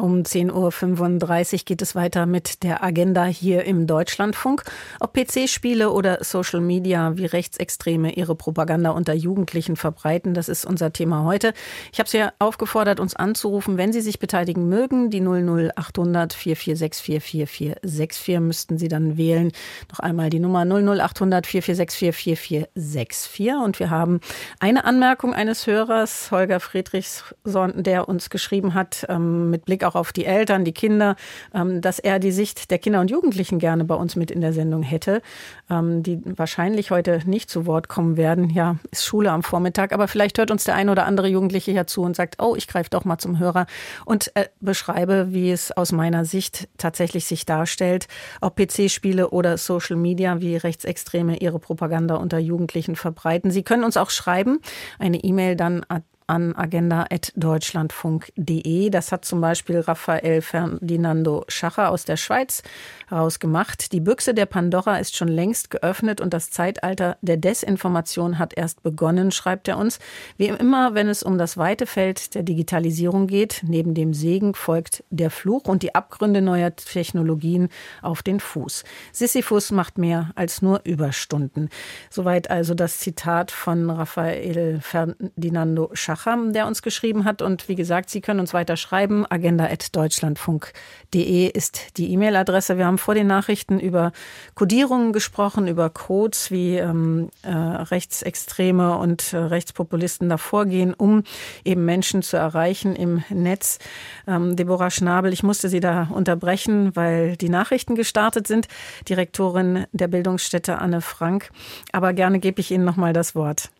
[0.00, 4.62] Um 10.35 Uhr geht es weiter mit der Agenda hier im Deutschlandfunk.
[4.98, 10.94] Ob PC-Spiele oder Social Media, wie Rechtsextreme ihre Propaganda unter Jugendlichen verbreiten, das ist unser
[10.94, 11.52] Thema heute.
[11.92, 15.10] Ich habe Sie aufgefordert, uns anzurufen, wenn Sie sich beteiligen mögen.
[15.10, 19.52] Die 00800 446 4464 müssten Sie dann wählen.
[19.90, 23.52] Noch einmal die Nummer 00800 446 4464.
[23.62, 24.20] Und wir haben
[24.60, 29.96] eine Anmerkung eines Hörers, Holger Friedrichsson, der uns geschrieben hat, ähm, mit Blick auf auch
[29.96, 31.16] auf die Eltern, die Kinder,
[31.54, 34.52] ähm, dass er die Sicht der Kinder und Jugendlichen gerne bei uns mit in der
[34.52, 35.20] Sendung hätte,
[35.68, 38.50] ähm, die wahrscheinlich heute nicht zu Wort kommen werden.
[38.50, 41.86] Ja, ist Schule am Vormittag, aber vielleicht hört uns der ein oder andere Jugendliche ja
[41.86, 43.66] zu und sagt, oh, ich greife doch mal zum Hörer
[44.04, 48.06] und äh, beschreibe, wie es aus meiner Sicht tatsächlich sich darstellt,
[48.40, 53.50] ob PC-Spiele oder Social Media, wie Rechtsextreme ihre Propaganda unter Jugendlichen verbreiten.
[53.50, 54.60] Sie können uns auch schreiben,
[54.98, 55.84] eine E-Mail dann
[56.30, 58.90] an agenda.deutschlandfunk.de.
[58.90, 62.62] Das hat zum Beispiel Raphael Ferdinando Schacher aus der Schweiz
[63.08, 63.90] herausgemacht.
[63.92, 68.84] Die Büchse der Pandora ist schon längst geöffnet und das Zeitalter der Desinformation hat erst
[68.84, 69.98] begonnen, schreibt er uns.
[70.36, 75.02] Wie immer, wenn es um das weite Feld der Digitalisierung geht, neben dem Segen folgt
[75.10, 77.70] der Fluch und die Abgründe neuer Technologien
[78.02, 78.84] auf den Fuß.
[79.10, 81.70] Sisyphus macht mehr als nur Überstunden.
[82.08, 86.19] Soweit also das Zitat von Raphael Ferdinando Schacher.
[86.20, 87.40] Acham, der uns geschrieben hat.
[87.40, 89.24] Und wie gesagt, Sie können uns weiter schreiben.
[89.28, 92.76] agenda.deutschlandfunk.de ist die E-Mail-Adresse.
[92.76, 94.12] Wir haben vor den Nachrichten über
[94.54, 101.24] Codierungen gesprochen, über Codes, wie ähm, äh, Rechtsextreme und äh, Rechtspopulisten da vorgehen, um
[101.64, 103.78] eben Menschen zu erreichen im Netz.
[104.26, 108.68] Ähm, Deborah Schnabel, ich musste Sie da unterbrechen, weil die Nachrichten gestartet sind.
[109.08, 111.48] Direktorin der Bildungsstätte Anne Frank.
[111.92, 113.70] Aber gerne gebe ich Ihnen noch mal das Wort.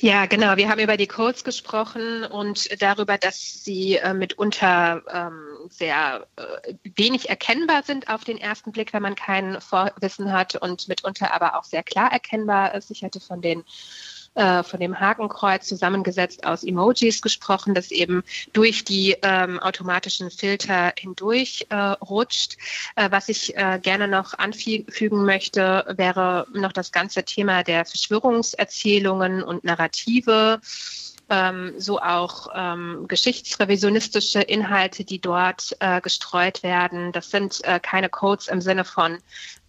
[0.00, 0.56] Ja, genau.
[0.56, 6.74] Wir haben über die Codes gesprochen und darüber, dass sie äh, mitunter ähm, sehr äh,
[6.96, 11.58] wenig erkennbar sind auf den ersten Blick, wenn man kein Vorwissen hat und mitunter aber
[11.58, 12.90] auch sehr klar erkennbar ist.
[12.90, 13.64] Ich hatte von den
[14.34, 20.92] äh, von dem Hakenkreuz zusammengesetzt aus Emojis gesprochen, das eben durch die ähm, automatischen Filter
[20.98, 22.56] hindurch äh, rutscht.
[22.96, 29.42] Äh, was ich äh, gerne noch anfügen möchte, wäre noch das ganze Thema der Verschwörungserzählungen
[29.42, 30.60] und Narrative
[31.32, 37.12] ähm, so auch ähm, geschichtsrevisionistische Inhalte, die dort äh, gestreut werden.
[37.12, 39.18] Das sind äh, keine Codes im Sinne von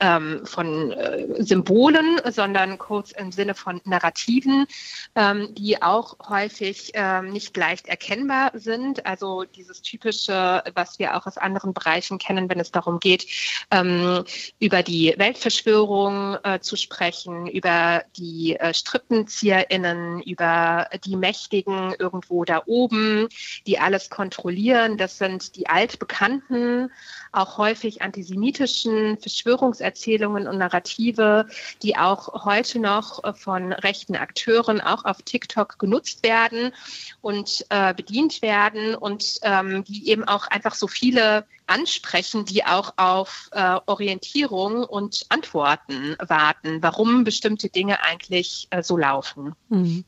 [0.03, 4.67] ähm, von äh, Symbolen, sondern Codes im Sinne von Narrativen,
[5.15, 9.05] ähm, die auch häufig ähm, nicht leicht erkennbar sind.
[9.05, 13.25] Also dieses typische, was wir auch aus anderen Bereichen kennen, wenn es darum geht,
[13.71, 14.25] ähm,
[14.59, 22.63] über die Weltverschwörung äh, zu sprechen, über die äh, StrippenzieherInnen, über die Mächtigen irgendwo da
[22.65, 23.29] oben,
[23.65, 24.97] die alles kontrollieren.
[24.97, 26.91] Das sind die altbekannten,
[27.31, 31.45] auch häufig antisemitischen Verschwörungserzählungen Erzählungen und Narrative,
[31.83, 36.73] die auch heute noch äh, von rechten Akteuren auch auf TikTok genutzt werden
[37.21, 42.93] und äh, bedient werden und ähm, die eben auch einfach so viele ansprechen, die auch
[42.97, 49.55] auf äh, Orientierung und Antworten warten, warum bestimmte Dinge eigentlich äh, so laufen.
[49.69, 50.05] Mhm.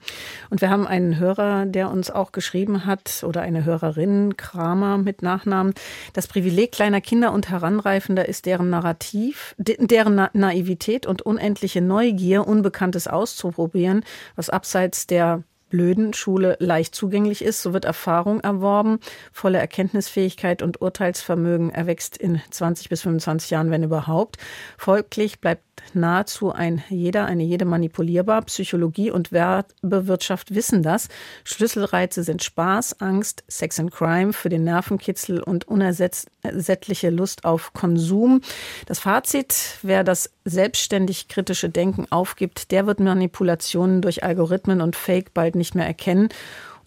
[0.50, 5.22] Und wir haben einen Hörer, der uns auch geschrieben hat, oder eine Hörerin, Kramer mit
[5.22, 5.74] Nachnamen.
[6.14, 12.48] Das Privileg kleiner Kinder und Heranreifender ist deren Narrativ, deren Na Naivität und unendliche Neugier,
[12.48, 14.04] Unbekanntes auszuprobieren,
[14.36, 19.00] was abseits der blöden Schule leicht zugänglich ist, so wird Erfahrung erworben,
[19.32, 24.38] volle Erkenntnisfähigkeit und Urteilsvermögen erwächst in 20 bis 25 Jahren, wenn überhaupt.
[24.78, 28.42] Folglich bleibt nahezu ein jeder, eine jede manipulierbar.
[28.44, 31.08] Psychologie und Werbewirtschaft wissen das.
[31.44, 38.42] Schlüsselreize sind Spaß, Angst, Sex and Crime für den Nervenkitzel und unersättliche Lust auf Konsum.
[38.86, 45.34] Das Fazit, wer das selbstständig kritische Denken aufgibt, der wird Manipulationen durch Algorithmen und Fake
[45.34, 46.30] bald nicht mehr erkennen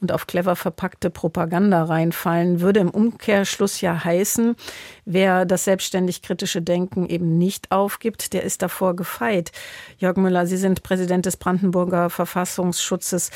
[0.00, 4.56] und auf clever verpackte Propaganda reinfallen, würde im Umkehrschluss ja heißen,
[5.04, 9.52] wer das selbstständig kritische Denken eben nicht aufgibt, der ist davor gefeit.
[9.98, 13.30] Jörg Müller, Sie sind Präsident des Brandenburger Verfassungsschutzes.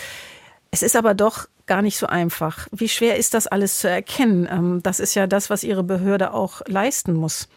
[0.71, 2.69] Es ist aber doch gar nicht so einfach.
[2.73, 4.49] Wie schwer ist das alles zu erkennen?
[4.51, 7.49] Ähm, das ist ja das, was Ihre Behörde auch leisten muss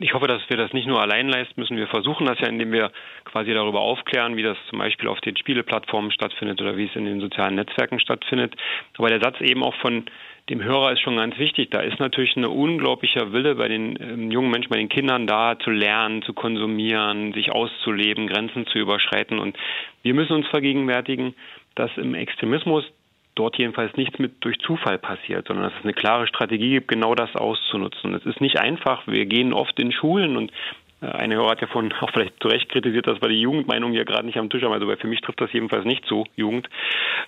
[0.00, 1.76] ich hoffe, dass wir das nicht nur allein leisten müssen.
[1.76, 2.90] Wir versuchen das ja, indem wir
[3.30, 7.04] quasi darüber aufklären, wie das zum Beispiel auf den Spieleplattformen stattfindet oder wie es in
[7.04, 8.54] den sozialen Netzwerken stattfindet.
[8.98, 10.04] Aber der Satz eben auch von
[10.48, 11.70] dem Hörer ist schon ganz wichtig.
[11.70, 15.58] Da ist natürlich ein unglaublicher Wille bei den ähm, jungen Menschen, bei den Kindern da,
[15.58, 19.38] zu lernen, zu konsumieren, sich auszuleben, Grenzen zu überschreiten.
[19.38, 19.56] Und
[20.02, 21.34] wir müssen uns vergegenwärtigen,
[21.76, 22.84] dass im Extremismus
[23.36, 27.14] dort jedenfalls nichts mit durch Zufall passiert, sondern dass es eine klare Strategie gibt, genau
[27.14, 28.12] das auszunutzen.
[28.14, 29.06] Es ist nicht einfach.
[29.06, 30.52] Wir gehen oft in Schulen und
[31.00, 34.04] eine Hörer hat ja von auch vielleicht zu Recht kritisiert, dass wir die Jugendmeinung ja
[34.04, 34.72] gerade nicht am Tisch haben.
[34.72, 36.68] Also für mich trifft das jedenfalls nicht zu, Jugend.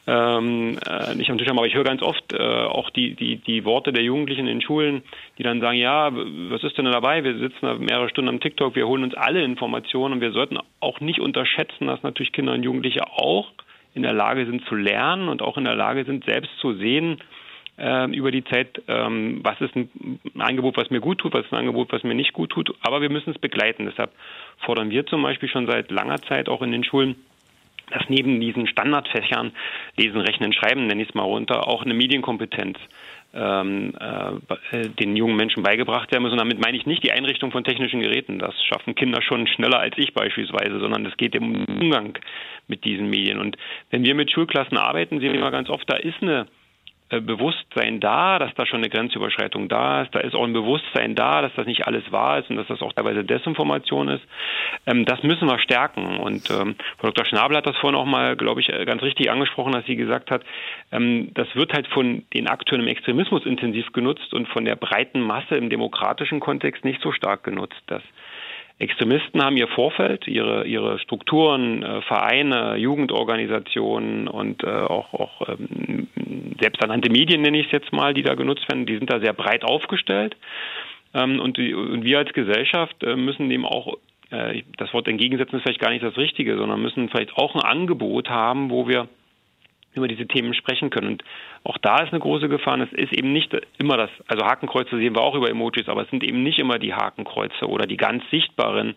[0.07, 3.37] Ähm, äh, nicht am Tisch haben, aber ich höre ganz oft äh, auch die, die,
[3.37, 5.03] die Worte der Jugendlichen in Schulen,
[5.39, 7.25] die dann sagen, ja, was ist denn dabei?
[7.25, 10.59] Wir sitzen da mehrere Stunden am TikTok, wir holen uns alle Informationen und wir sollten
[10.81, 13.53] auch nicht unterschätzen, dass natürlich Kinder und Jugendliche auch
[13.95, 17.19] in der Lage sind zu lernen und auch in der Lage sind, selbst zu sehen,
[17.19, 17.42] äh,
[17.79, 21.59] über die Zeit, ähm, was ist ein Angebot, was mir gut tut, was ist ein
[21.59, 22.75] Angebot, was mir nicht gut tut.
[22.83, 23.87] Aber wir müssen es begleiten.
[23.87, 24.13] Deshalb
[24.59, 27.17] fordern wir zum Beispiel schon seit langer Zeit auch in den Schulen,
[27.91, 29.53] dass neben diesen Standardfächern,
[29.97, 32.79] Lesen, Rechnen, Schreiben, nenne ich es mal runter, auch eine Medienkompetenz
[33.35, 36.33] ähm, äh, den jungen Menschen beigebracht werden muss.
[36.33, 38.39] Und damit meine ich nicht die Einrichtung von technischen Geräten.
[38.39, 42.19] Das schaffen Kinder schon schneller als ich beispielsweise, sondern es geht den Umgang
[42.69, 43.39] mit diesen Medien.
[43.39, 43.57] Und
[43.91, 46.62] wenn wir mit Schulklassen arbeiten, sehen wir immer ganz oft, da ist eine äh,
[47.21, 50.15] Bewusstsein da, dass da schon eine Grenzüberschreitung da ist.
[50.15, 52.81] Da ist auch ein Bewusstsein da, dass das nicht alles wahr ist und dass das
[52.83, 54.23] auch teilweise Desinformation ist.
[54.87, 56.19] Ähm, das müssen wir stärken.
[56.19, 57.25] Und ähm, Frau Dr.
[57.27, 60.31] Schnabel hat das vorhin auch mal, glaube ich, äh, ganz richtig angesprochen, dass sie gesagt
[60.31, 60.43] hat,
[60.91, 65.21] ähm, das wird halt von den Akteuren im Extremismus intensiv genutzt und von der breiten
[65.21, 67.83] Masse im demokratischen Kontext nicht so stark genutzt.
[67.87, 68.03] Das
[68.79, 76.09] Extremisten haben ihr Vorfeld, ihre, ihre Strukturen, äh, Vereine, Jugendorganisationen und äh, auch, auch ähm,
[76.61, 79.33] selbsternannte Medien, nenne ich es jetzt mal, die da genutzt werden, die sind da sehr
[79.33, 80.37] breit aufgestellt.
[81.15, 83.99] Ähm, und, die, und wir als Gesellschaft äh, müssen dem auch
[84.31, 87.63] äh, das Wort entgegensetzen ist vielleicht gar nicht das Richtige, sondern müssen vielleicht auch ein
[87.63, 89.09] Angebot haben, wo wir
[89.95, 91.09] über diese Themen sprechen können.
[91.09, 91.25] Und
[91.65, 92.75] auch da ist eine große Gefahr.
[92.75, 96.03] Und es ist eben nicht immer das, also Hakenkreuze sehen wir auch über Emojis, aber
[96.03, 98.95] es sind eben nicht immer die Hakenkreuze oder die ganz sichtbaren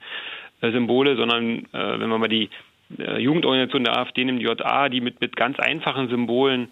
[0.62, 2.50] äh, Symbole, sondern äh, wenn man mal die
[2.98, 6.70] äh, Jugendorganisation der AfD nimmt, JA, die mit, mit ganz einfachen Symbolen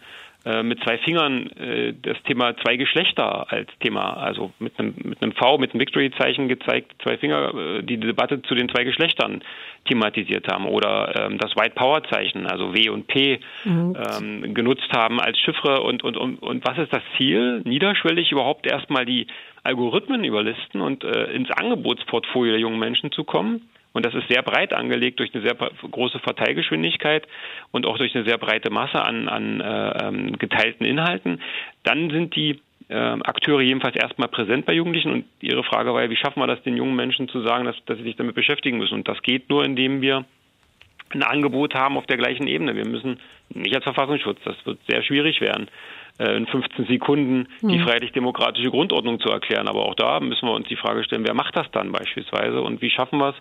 [0.64, 5.32] mit zwei Fingern äh, das Thema zwei Geschlechter als Thema, also mit einem, mit einem
[5.32, 9.42] V, mit einem Victory-Zeichen gezeigt, zwei Finger, äh, die Debatte zu den zwei Geschlechtern
[9.86, 13.96] thematisiert haben oder ähm, das White Power-Zeichen, also W und P, mhm.
[13.96, 17.62] ähm, genutzt haben als Chiffre und, und, und, und was ist das Ziel?
[17.64, 19.28] Niederschwellig überhaupt erstmal die
[19.64, 24.42] Algorithmen überlisten und äh, ins Angebotsportfolio der jungen Menschen zu kommen und das ist sehr
[24.42, 27.28] breit angelegt durch eine sehr große Verteilgeschwindigkeit
[27.72, 31.42] und auch durch eine sehr breite Masse an, an äh, ähm, geteilten Inhalten.
[31.84, 36.10] Dann sind die äh, Akteure jedenfalls erstmal präsent bei Jugendlichen und ihre Frage war ja,
[36.10, 38.78] wie schaffen wir das den jungen Menschen zu sagen, dass, dass sie sich damit beschäftigen
[38.78, 38.96] müssen.
[38.96, 40.26] Und das geht nur, indem wir
[41.14, 42.76] ein Angebot haben auf der gleichen Ebene.
[42.76, 45.68] Wir müssen nicht als Verfassungsschutz, das wird sehr schwierig werden,
[46.18, 47.84] äh, in 15 Sekunden die hm.
[47.84, 49.68] freiheitlich-demokratische Grundordnung zu erklären.
[49.68, 52.82] Aber auch da müssen wir uns die Frage stellen, wer macht das dann beispielsweise und
[52.82, 53.36] wie schaffen wir es,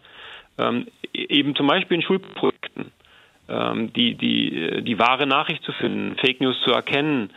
[0.59, 2.93] ähm, eben zum Beispiel in Schulprojekten
[3.49, 7.31] ähm, die, die, die wahre Nachricht zu finden, Fake News zu erkennen,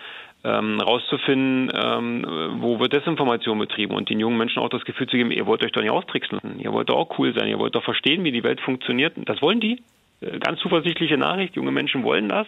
[0.43, 5.17] ähm, rauszufinden, ähm, wo wird Desinformation betrieben und den jungen Menschen auch das Gefühl zu
[5.17, 7.73] geben, ihr wollt euch doch nicht austricksen, ihr wollt doch auch cool sein, ihr wollt
[7.73, 9.13] doch verstehen, wie die Welt funktioniert.
[9.25, 9.81] Das wollen die.
[10.21, 12.47] Äh, ganz zuversichtliche Nachricht, junge Menschen wollen das.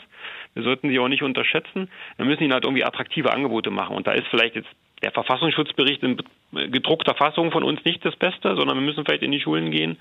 [0.54, 1.90] Wir sollten sie auch nicht unterschätzen.
[2.18, 3.96] Dann müssen ihnen halt irgendwie attraktive Angebote machen.
[3.96, 4.70] Und da ist vielleicht jetzt
[5.04, 6.18] der Verfassungsschutzbericht in
[6.72, 9.94] gedruckter Fassung von uns nicht das Beste, sondern wir müssen vielleicht in die Schulen gehen
[9.94, 9.98] äh,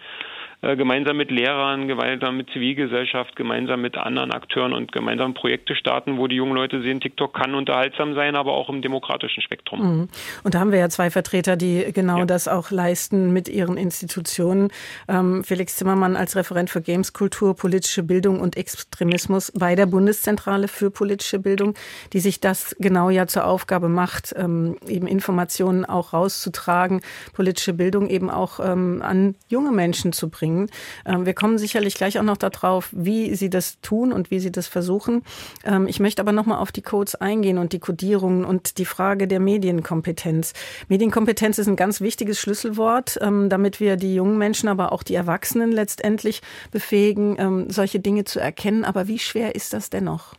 [0.63, 6.27] gemeinsam mit Lehrern, gemeinsam mit Zivilgesellschaft, gemeinsam mit anderen Akteuren und gemeinsam Projekte starten, wo
[6.27, 9.81] die jungen Leute sehen, TikTok kann unterhaltsam sein, aber auch im demokratischen Spektrum.
[9.81, 10.09] Mhm.
[10.45, 12.25] Und da haben wir ja zwei Vertreter, die genau ja.
[12.25, 14.71] das auch leisten mit ihren Institutionen.
[15.09, 20.91] Ähm, Felix Zimmermann als Referent für Gameskultur, politische Bildung und Extremismus bei der Bundeszentrale für
[20.91, 21.75] politische Bildung,
[22.13, 27.03] die sich das genau ja zur Aufgabe macht, ähm, eben Informationen auch rauszutragen,
[27.35, 30.71] politische Bildung eben auch ähm, an junge Menschen zu bringen bringen.
[31.05, 34.53] Ähm, wir kommen sicherlich gleich auch noch darauf, wie Sie das tun und wie Sie
[34.53, 35.23] das versuchen.
[35.65, 38.85] Ähm, ich möchte aber noch mal auf die Codes eingehen und die Codierungen und die
[38.85, 40.53] Frage der Medienkompetenz.
[40.89, 45.15] Medienkompetenz ist ein ganz wichtiges Schlüsselwort, ähm, damit wir die jungen Menschen, aber auch die
[45.15, 48.85] Erwachsenen letztendlich befähigen, solche Dinge zu erkennen.
[48.85, 50.35] Aber wie schwer ist das dennoch?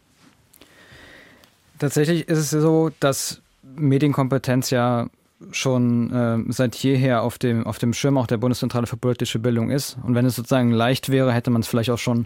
[1.80, 3.42] Tatsächlich ist es so, dass
[3.76, 5.08] Medienkompetenz ja
[5.52, 9.70] schon äh, seit jeher auf dem, auf dem Schirm auch der Bundeszentrale für politische Bildung
[9.70, 9.98] ist.
[10.04, 12.26] Und wenn es sozusagen leicht wäre, hätte man es vielleicht auch schon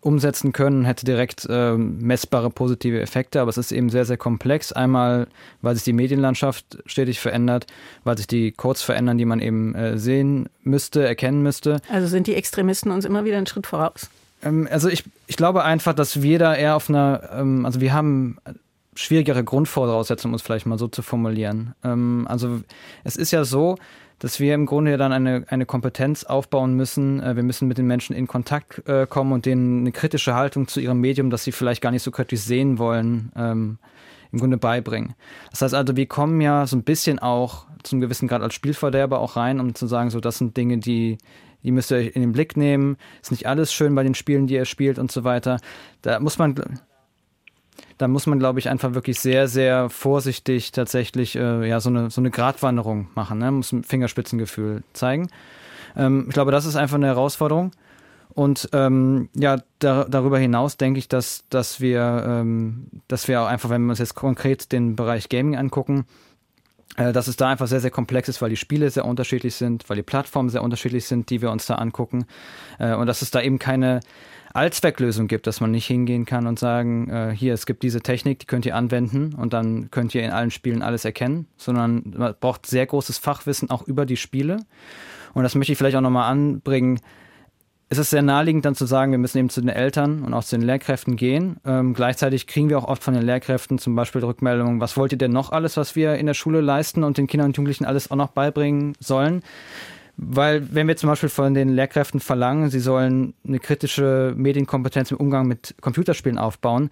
[0.00, 3.40] umsetzen können, hätte direkt äh, messbare positive Effekte.
[3.40, 4.72] Aber es ist eben sehr, sehr komplex.
[4.72, 5.28] Einmal,
[5.62, 7.66] weil sich die Medienlandschaft stetig verändert,
[8.04, 11.80] weil sich die Codes verändern, die man eben äh, sehen müsste, erkennen müsste.
[11.90, 14.10] Also sind die Extremisten uns immer wieder einen Schritt voraus?
[14.42, 17.92] Ähm, also ich, ich glaube einfach, dass wir da eher auf einer, ähm, also wir
[17.92, 18.38] haben
[18.98, 21.74] schwierigere Grundvoraussetzung, um es vielleicht mal so zu formulieren.
[21.84, 22.60] Ähm, also
[23.04, 23.76] es ist ja so,
[24.18, 27.22] dass wir im Grunde ja dann eine, eine Kompetenz aufbauen müssen.
[27.22, 30.66] Äh, wir müssen mit den Menschen in Kontakt äh, kommen und denen eine kritische Haltung
[30.66, 33.78] zu ihrem Medium, das sie vielleicht gar nicht so kritisch sehen wollen, ähm,
[34.32, 35.14] im Grunde beibringen.
[35.50, 39.20] Das heißt also, wir kommen ja so ein bisschen auch zum gewissen Grad als Spielverderber
[39.20, 41.18] auch rein, um zu sagen, so das sind Dinge, die
[41.64, 42.96] die müsst ihr in den Blick nehmen.
[43.20, 45.58] Ist nicht alles schön bei den Spielen, die ihr spielt und so weiter.
[46.02, 46.54] Da muss man,
[47.98, 52.10] da muss man, glaube ich, einfach wirklich sehr, sehr vorsichtig tatsächlich äh, ja, so, eine,
[52.10, 53.50] so eine Gratwanderung machen, ne?
[53.50, 55.28] muss ein Fingerspitzengefühl zeigen.
[55.96, 57.72] Ähm, ich glaube, das ist einfach eine Herausforderung.
[58.34, 63.46] Und ähm, ja, da, darüber hinaus denke ich, dass, dass wir, ähm, dass wir auch
[63.46, 66.04] einfach, wenn wir uns jetzt konkret den Bereich Gaming angucken,
[66.96, 69.88] äh, dass es da einfach sehr, sehr komplex ist, weil die Spiele sehr unterschiedlich sind,
[69.88, 72.26] weil die Plattformen sehr unterschiedlich sind, die wir uns da angucken.
[72.78, 74.00] Äh, und dass es da eben keine
[74.54, 78.38] Allzwecklösung gibt, dass man nicht hingehen kann und sagen, äh, hier, es gibt diese Technik,
[78.38, 82.34] die könnt ihr anwenden und dann könnt ihr in allen Spielen alles erkennen, sondern man
[82.40, 84.58] braucht sehr großes Fachwissen auch über die Spiele.
[85.34, 87.00] Und das möchte ich vielleicht auch nochmal anbringen.
[87.90, 90.44] Es ist sehr naheliegend dann zu sagen, wir müssen eben zu den Eltern und auch
[90.44, 91.56] zu den Lehrkräften gehen.
[91.64, 95.18] Ähm, gleichzeitig kriegen wir auch oft von den Lehrkräften zum Beispiel Rückmeldungen, was wollt ihr
[95.18, 98.10] denn noch alles, was wir in der Schule leisten und den Kindern und Jugendlichen alles
[98.10, 99.42] auch noch beibringen sollen.
[100.20, 105.16] Weil wenn wir zum Beispiel von den Lehrkräften verlangen, sie sollen eine kritische Medienkompetenz im
[105.16, 106.90] Umgang mit Computerspielen aufbauen,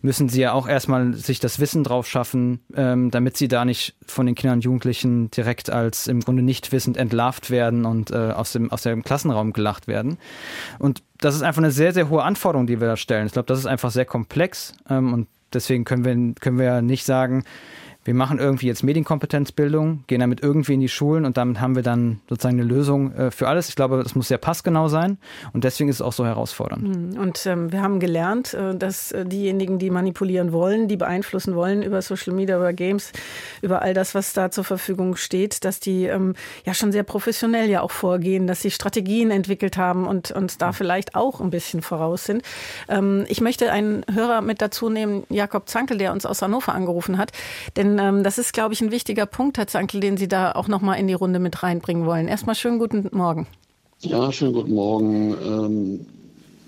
[0.00, 3.94] müssen sie ja auch erstmal sich das Wissen drauf schaffen, ähm, damit sie da nicht
[4.06, 8.32] von den Kindern und Jugendlichen direkt als im Grunde nicht wissend entlarvt werden und äh,
[8.32, 10.16] aus, dem, aus dem Klassenraum gelacht werden.
[10.78, 13.26] Und das ist einfach eine sehr, sehr hohe Anforderung, die wir da stellen.
[13.26, 17.04] Ich glaube, das ist einfach sehr komplex ähm, und deswegen können wir, können wir nicht
[17.04, 17.44] sagen,
[18.04, 21.82] wir machen irgendwie jetzt Medienkompetenzbildung, gehen damit irgendwie in die Schulen und damit haben wir
[21.82, 23.68] dann sozusagen eine Lösung äh, für alles.
[23.70, 25.18] Ich glaube, das muss sehr passgenau sein
[25.52, 26.94] und deswegen ist es auch so herausfordernd.
[26.94, 31.54] Hm, und ähm, wir haben gelernt, äh, dass äh, diejenigen, die manipulieren wollen, die beeinflussen
[31.54, 33.12] wollen über Social Media, über Games,
[33.62, 37.70] über all das, was da zur Verfügung steht, dass die ähm, ja schon sehr professionell
[37.70, 41.80] ja auch vorgehen, dass sie Strategien entwickelt haben und uns da vielleicht auch ein bisschen
[41.80, 42.42] voraus sind.
[42.88, 47.16] Ähm, ich möchte einen Hörer mit dazu nehmen, Jakob Zankel, der uns aus Hannover angerufen
[47.16, 47.32] hat,
[47.76, 50.68] denn ähm, das ist, glaube ich, ein wichtiger Punkt, Herr Zankel, den Sie da auch
[50.68, 52.28] noch mal in die Runde mit reinbringen wollen.
[52.28, 53.46] Erstmal schönen guten Morgen.
[54.00, 55.36] Ja, schönen guten Morgen.
[55.42, 56.06] Ähm,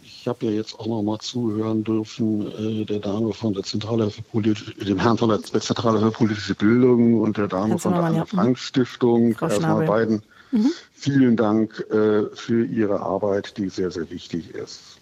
[0.02, 4.10] ich habe ja jetzt auch noch mal zuhören dürfen äh, der Dame von der Zentrale
[4.10, 8.02] für Politische, dem Herrn von der Zentrale für politische Bildung und der Dame von der
[8.02, 9.36] Anne Frank Stiftung.
[9.40, 10.70] Erstmal beiden mhm.
[10.92, 14.98] vielen Dank äh, für Ihre Arbeit, die sehr, sehr wichtig ist.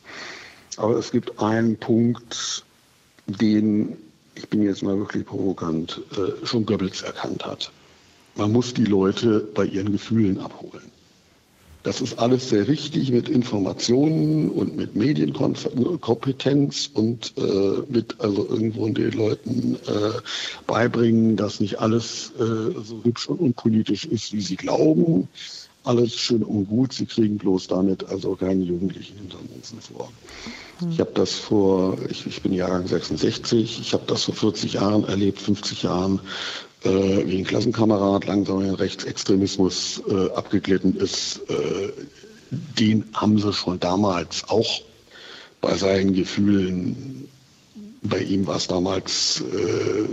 [0.76, 2.64] Aber es gibt einen Punkt,
[3.26, 3.96] den
[4.34, 7.70] ich bin jetzt mal wirklich provokant, äh, schon Goebbels erkannt hat.
[8.36, 10.90] Man muss die Leute bei ihren Gefühlen abholen.
[11.84, 18.88] Das ist alles sehr wichtig mit Informationen und mit Medienkompetenz und äh, mit also irgendwo
[18.88, 20.12] den Leuten äh,
[20.66, 25.28] beibringen, dass nicht alles äh, so hübsch und unpolitisch ist, wie sie glauben.
[25.84, 26.94] Alles schön und gut.
[26.94, 30.10] Sie kriegen bloß damit also keine Jugendlichen hinter uns vor.
[30.90, 35.04] Ich habe das vor, ich, ich, bin Jahrgang 66, ich habe das vor 40 Jahren
[35.04, 36.20] erlebt, 50 Jahren,
[36.82, 41.40] äh, wie ein Klassenkamerad langsam in Rechtsextremismus äh, abgeglitten ist.
[41.48, 41.92] Äh,
[42.78, 44.82] den haben sie schon damals auch
[45.60, 47.28] bei seinen Gefühlen,
[48.02, 50.04] bei ihm war es damals äh,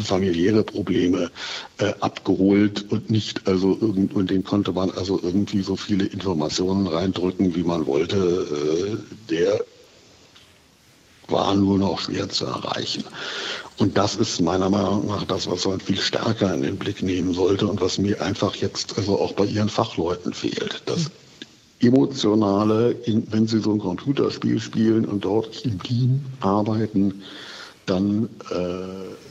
[0.00, 1.30] familiäre Probleme
[1.78, 6.86] äh, abgeholt und nicht also irgend und den konnte man also irgendwie so viele Informationen
[6.86, 8.16] reindrücken, wie man wollte.
[8.16, 9.64] Äh, der
[11.28, 13.04] war nur noch schwer zu erreichen.
[13.78, 17.32] Und das ist meiner Meinung nach das, was man viel stärker in den Blick nehmen
[17.32, 20.82] sollte und was mir einfach jetzt also auch bei ihren Fachleuten fehlt.
[20.86, 21.10] Das
[21.80, 27.22] emotionale, wenn sie so ein Computerspiel spielen und dort im Team arbeiten,
[27.86, 29.21] dann äh,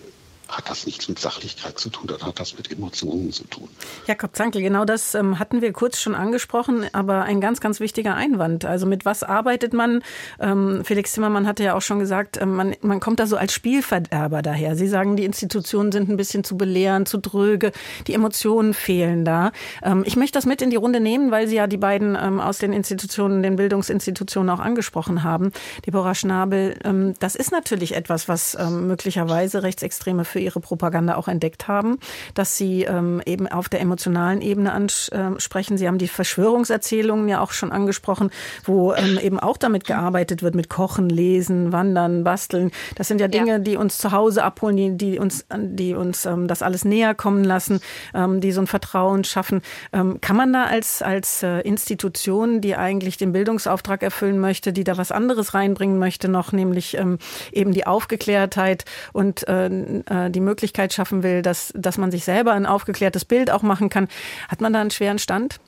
[0.51, 3.69] hat das nichts mit Sachlichkeit zu tun, dann hat das mit Emotionen zu tun.
[4.05, 8.15] Jakob Zankel, genau das ähm, hatten wir kurz schon angesprochen, aber ein ganz, ganz wichtiger
[8.15, 8.65] Einwand.
[8.65, 10.03] Also mit was arbeitet man?
[10.39, 13.53] Ähm, Felix Zimmermann hatte ja auch schon gesagt, ähm, man, man kommt da so als
[13.53, 14.75] Spielverderber daher.
[14.75, 17.71] Sie sagen, die Institutionen sind ein bisschen zu belehren, zu dröge,
[18.07, 19.51] die Emotionen fehlen da.
[19.81, 22.41] Ähm, ich möchte das mit in die Runde nehmen, weil Sie ja die beiden ähm,
[22.41, 25.51] aus den Institutionen, den Bildungsinstitutionen auch angesprochen haben.
[25.85, 31.67] Deborah Schnabel, ähm, das ist natürlich etwas, was möglicherweise Rechtsextreme für ihre Propaganda auch entdeckt
[31.67, 31.97] haben,
[32.33, 35.77] dass sie ähm, eben auf der emotionalen Ebene ansprechen.
[35.77, 38.31] Sie haben die Verschwörungserzählungen ja auch schon angesprochen,
[38.63, 42.71] wo ähm, eben auch damit gearbeitet wird, mit Kochen, Lesen, Wandern, Basteln.
[42.95, 43.59] Das sind ja Dinge, ja.
[43.59, 47.43] die uns zu Hause abholen, die, die uns, die uns ähm, das alles näher kommen
[47.43, 47.79] lassen,
[48.13, 49.61] ähm, die so ein Vertrauen schaffen.
[49.93, 54.83] Ähm, kann man da als, als äh, Institution, die eigentlich den Bildungsauftrag erfüllen möchte, die
[54.83, 57.17] da was anderes reinbringen möchte, noch nämlich ähm,
[57.51, 62.53] eben die Aufgeklärtheit und äh, äh die Möglichkeit schaffen will, dass, dass man sich selber
[62.53, 64.07] ein aufgeklärtes Bild auch machen kann.
[64.47, 65.59] Hat man da einen schweren Stand?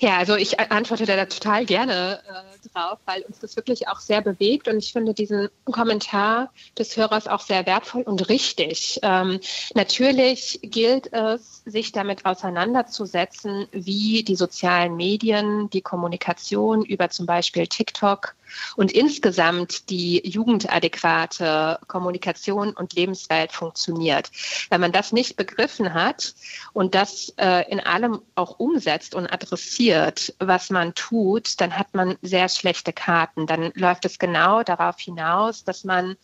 [0.00, 4.20] Ja, also ich antworte da total gerne äh, drauf, weil uns das wirklich auch sehr
[4.20, 8.98] bewegt und ich finde diesen Kommentar des Hörers auch sehr wertvoll und richtig.
[9.02, 9.40] Ähm,
[9.74, 17.66] natürlich gilt es, sich damit auseinanderzusetzen, wie die sozialen Medien, die Kommunikation über zum Beispiel
[17.66, 18.34] TikTok
[18.76, 24.30] und insgesamt die jugendadäquate Kommunikation und Lebenswelt funktioniert.
[24.70, 26.34] Wenn man das nicht begriffen hat
[26.72, 32.16] und das äh, in allem auch umsetzt und adressiert, was man tut, dann hat man
[32.22, 33.46] sehr schlechte Karten.
[33.46, 36.16] Dann läuft es genau darauf hinaus, dass man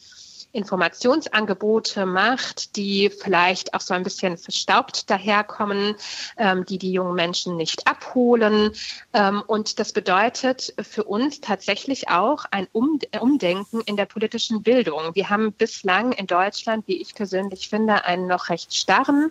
[0.59, 5.94] Informationsangebote macht, die vielleicht auch so ein bisschen verstaubt daherkommen,
[6.36, 8.72] ähm, die die jungen Menschen nicht abholen.
[9.12, 15.14] Ähm, und das bedeutet für uns tatsächlich auch ein Umdenken in der politischen Bildung.
[15.14, 19.30] Wir haben bislang in Deutschland, wie ich persönlich finde, einen noch recht starren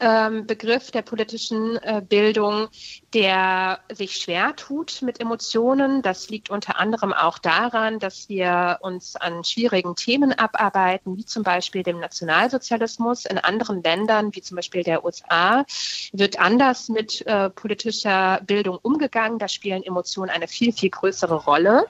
[0.00, 2.68] ähm, Begriff der politischen äh, Bildung,
[3.14, 6.02] der sich schwer tut mit Emotionen.
[6.02, 10.57] Das liegt unter anderem auch daran, dass wir uns an schwierigen Themen abarbeiten,
[11.16, 13.24] wie zum Beispiel dem Nationalsozialismus.
[13.24, 15.64] In anderen Ländern, wie zum Beispiel der USA,
[16.12, 19.38] wird anders mit äh, politischer Bildung umgegangen.
[19.38, 21.86] Da spielen Emotionen eine viel, viel größere Rolle.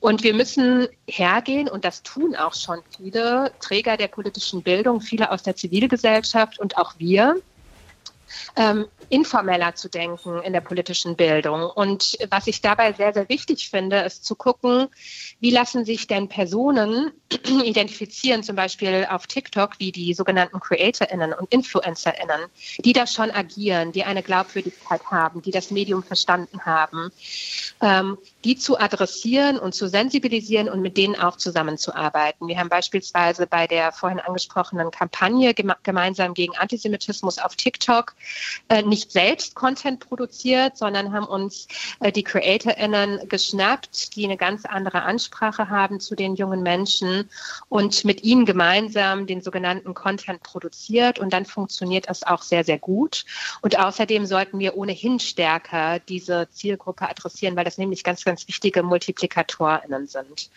[0.00, 5.30] Und wir müssen hergehen, und das tun auch schon viele Träger der politischen Bildung, viele
[5.30, 7.36] aus der Zivilgesellschaft und auch wir,
[8.56, 11.62] ähm, informeller zu denken in der politischen Bildung.
[11.62, 14.88] Und was ich dabei sehr, sehr wichtig finde, ist zu gucken,
[15.40, 17.12] wie lassen sich denn Personen
[17.64, 22.40] identifizieren, zum Beispiel auf TikTok, wie die sogenannten CreatorInnen und InfluencerInnen,
[22.84, 27.10] die da schon agieren, die eine Glaubwürdigkeit haben, die das Medium verstanden haben,
[27.80, 28.18] ähm,
[28.48, 32.48] die zu adressieren und zu sensibilisieren und mit denen auch zusammenzuarbeiten.
[32.48, 38.14] Wir haben beispielsweise bei der vorhin angesprochenen Kampagne gemeinsam gegen Antisemitismus auf TikTok
[38.70, 41.68] äh, nicht selbst Content produziert, sondern haben uns
[42.00, 47.28] äh, die CreatorInnen geschnappt, die eine ganz andere Ansprache haben zu den jungen Menschen
[47.68, 52.78] und mit ihnen gemeinsam den sogenannten Content produziert und dann funktioniert das auch sehr, sehr
[52.78, 53.26] gut.
[53.60, 58.82] Und außerdem sollten wir ohnehin stärker diese Zielgruppe adressieren, weil das nämlich ganz, ganz wichtige
[58.82, 60.50] MultiplikatorInnen sind.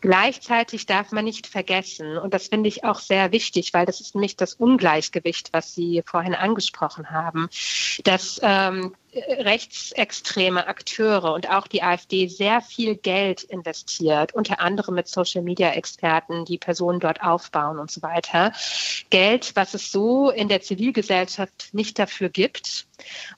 [0.00, 4.14] Gleichzeitig darf man nicht vergessen, und das finde ich auch sehr wichtig, weil das ist
[4.14, 7.48] nämlich das Ungleichgewicht, was Sie vorhin angesprochen haben,
[8.02, 8.94] dass ähm,
[9.38, 16.58] rechtsextreme Akteure und auch die AfD sehr viel Geld investiert, unter anderem mit Social-Media-Experten, die
[16.58, 18.52] Personen dort aufbauen und so weiter.
[19.10, 22.86] Geld, was es so in der Zivilgesellschaft nicht dafür gibt.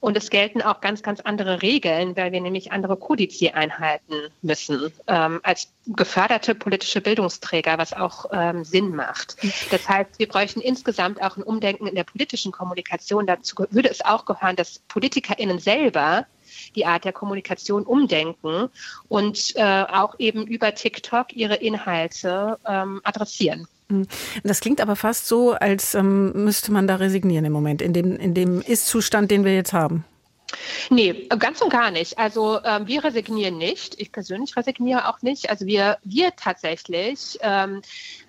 [0.00, 4.92] Und es gelten auch ganz, ganz andere Regeln, weil wir nämlich andere Kodizie einhalten müssen
[5.06, 9.36] ähm, als geförderte politische Bildungsträger, was auch ähm, Sinn macht.
[9.70, 13.26] Das heißt, wir bräuchten insgesamt auch ein Umdenken in der politischen Kommunikation.
[13.26, 16.26] Dazu würde es auch gehören, dass PolitikerInnen selber
[16.76, 18.68] die Art der Kommunikation umdenken
[19.08, 23.66] und äh, auch eben über TikTok ihre Inhalte ähm, adressieren.
[23.88, 24.06] Mhm.
[24.44, 28.16] Das klingt aber fast so, als ähm, müsste man da resignieren im Moment, in dem,
[28.16, 30.04] in dem Ist-Zustand, den wir jetzt haben.
[30.90, 32.18] Nee, ganz und gar nicht.
[32.18, 34.00] Also ähm, wir resignieren nicht.
[34.00, 35.50] Ich persönlich resigniere auch nicht.
[35.50, 37.82] Also wir, wir tatsächlich ähm,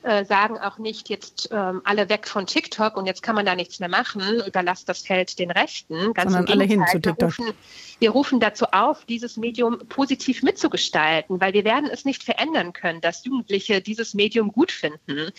[0.08, 3.56] äh, sagen auch nicht jetzt ähm, alle weg von TikTok und jetzt kann man da
[3.56, 6.14] nichts mehr machen, überlasst das Feld den Rechten.
[6.14, 7.18] Ganz Sondern alle hin zu TikTok.
[7.20, 7.54] Wir rufen,
[8.00, 13.02] wir rufen dazu auf, dieses Medium positiv mitzugestalten, weil wir werden es nicht verändern können,
[13.02, 15.32] dass Jugendliche dieses Medium gut finden.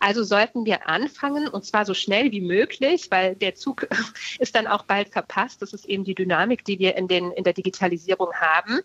[0.00, 3.86] Also sollten wir anfangen, und zwar so schnell wie möglich, weil der Zug
[4.38, 5.62] ist dann auch bald verpasst.
[5.62, 8.80] Das ist eben die Dynamik, die wir in, den, in der Digitalisierung haben,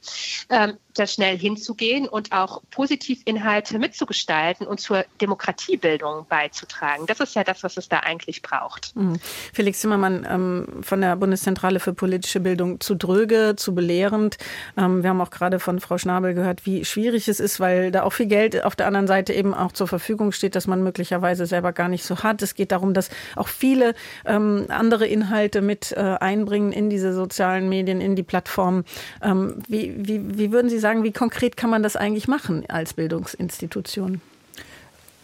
[0.50, 7.06] ähm, da schnell hinzugehen und auch positiv Inhalte mitzugestalten und zur Demokratiebildung beizutragen.
[7.06, 8.96] Das ist ja das, was es da eigentlich braucht.
[8.96, 9.18] Mhm.
[9.54, 14.38] Felix Zimmermann ähm, von der Bundeszentrale für politische Bildung zu Drö dröge, zu belehrend.
[14.78, 18.04] Ähm, wir haben auch gerade von Frau Schnabel gehört, wie schwierig es ist, weil da
[18.04, 21.46] auch viel Geld auf der anderen Seite eben auch zur Verfügung steht, dass man möglicherweise
[21.46, 22.42] selber gar nicht so hat.
[22.42, 23.94] Es geht darum, dass auch viele
[24.26, 28.86] ähm, andere Inhalte mit äh, einbringen in diese sozialen Medien, in die Plattformen.
[29.22, 32.94] Ähm, wie, wie, wie würden Sie sagen, wie konkret kann man das eigentlich machen als
[32.94, 34.22] Bildungsinstitution?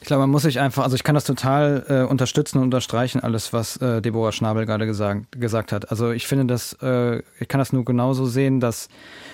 [0.07, 3.19] Ich glaube, man muss sich einfach, also ich kann das total äh, unterstützen und unterstreichen,
[3.19, 5.91] alles, was äh, Deborah Schnabel gerade gesagt, gesagt hat.
[5.91, 8.87] Also ich finde das, äh, ich kann das nur genauso sehen, dass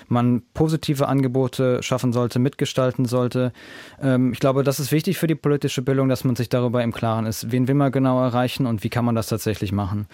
[0.07, 3.53] man positive Angebote schaffen sollte, mitgestalten sollte.
[4.01, 6.91] Ähm, ich glaube, das ist wichtig für die politische Bildung, dass man sich darüber im
[6.91, 10.07] Klaren ist, wen will man genau erreichen und wie kann man das tatsächlich machen.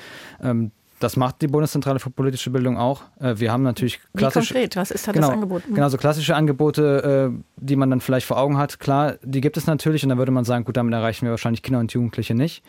[0.44, 3.04] Ähm, das macht die Bundeszentrale für politische Bildung auch.
[3.20, 4.50] Äh, wir haben natürlich klassische.
[4.50, 5.64] Wie konkret, was ist da genau, das Angebot?
[5.74, 8.80] Genau, so klassische Angebote, äh, die man dann vielleicht vor Augen hat.
[8.80, 11.64] Klar, die gibt es natürlich und da würde man sagen, gut, damit erreichen wir wahrscheinlich
[11.64, 12.64] Kinder und Jugendliche nicht.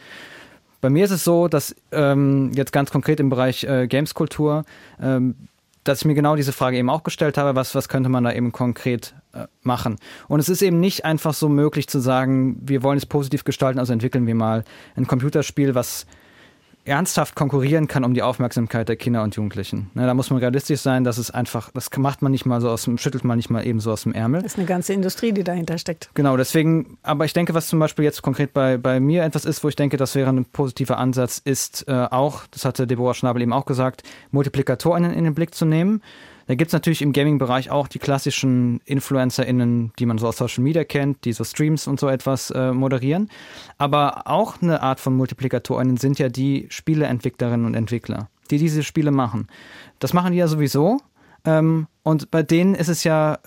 [0.81, 4.65] Bei mir ist es so, dass ähm, jetzt ganz konkret im Bereich äh, Gameskultur,
[5.01, 5.35] ähm,
[5.85, 8.33] dass ich mir genau diese Frage eben auch gestellt habe, was, was könnte man da
[8.33, 9.97] eben konkret äh, machen.
[10.29, 13.79] Und es ist eben nicht einfach so möglich zu sagen, wir wollen es positiv gestalten,
[13.79, 14.65] also entwickeln wir mal
[14.97, 16.07] ein Computerspiel, was
[16.85, 19.91] ernsthaft konkurrieren kann um die Aufmerksamkeit der Kinder und Jugendlichen.
[19.95, 22.71] Ne, da muss man realistisch sein, dass es einfach, das macht man nicht mal so
[22.71, 24.43] aus dem, schüttelt man nicht mal eben so aus dem Ärmel.
[24.43, 26.11] Das ist eine ganze Industrie, die dahinter steckt.
[26.15, 29.63] Genau, deswegen, aber ich denke, was zum Beispiel jetzt konkret bei, bei mir etwas ist,
[29.63, 33.43] wo ich denke, das wäre ein positiver Ansatz, ist äh, auch, das hatte Deborah Schnabel
[33.43, 36.03] eben auch gesagt, Multiplikatoren in, in den Blick zu nehmen.
[36.51, 40.65] Da gibt es natürlich im Gaming-Bereich auch die klassischen InfluencerInnen, die man so aus Social
[40.65, 43.31] Media kennt, die so Streams und so etwas äh, moderieren.
[43.79, 49.13] Aber auch eine Art von MultiplikatorInnen sind ja die Spieleentwicklerinnen und Entwickler, die diese Spiele
[49.13, 49.47] machen.
[50.01, 50.99] Das machen die ja sowieso.
[51.45, 53.39] Ähm, und bei denen ist es ja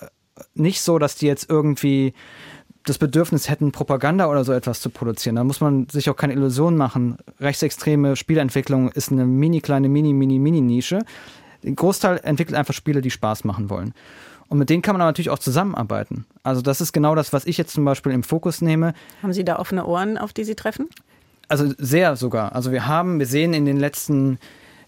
[0.54, 2.14] nicht so, dass die jetzt irgendwie
[2.84, 5.36] das Bedürfnis hätten, Propaganda oder so etwas zu produzieren.
[5.36, 7.18] Da muss man sich auch keine Illusionen machen.
[7.38, 11.00] Rechtsextreme Spielentwicklung ist eine mini kleine, mini, mini, mini Nische.
[11.64, 13.94] Der Großteil entwickelt einfach Spiele, die Spaß machen wollen.
[14.48, 16.26] Und mit denen kann man aber natürlich auch zusammenarbeiten.
[16.42, 18.94] Also das ist genau das, was ich jetzt zum Beispiel im Fokus nehme.
[19.22, 20.88] Haben Sie da offene Ohren, auf die Sie treffen?
[21.48, 22.54] Also sehr sogar.
[22.54, 24.38] Also wir haben, wir sehen in den letzten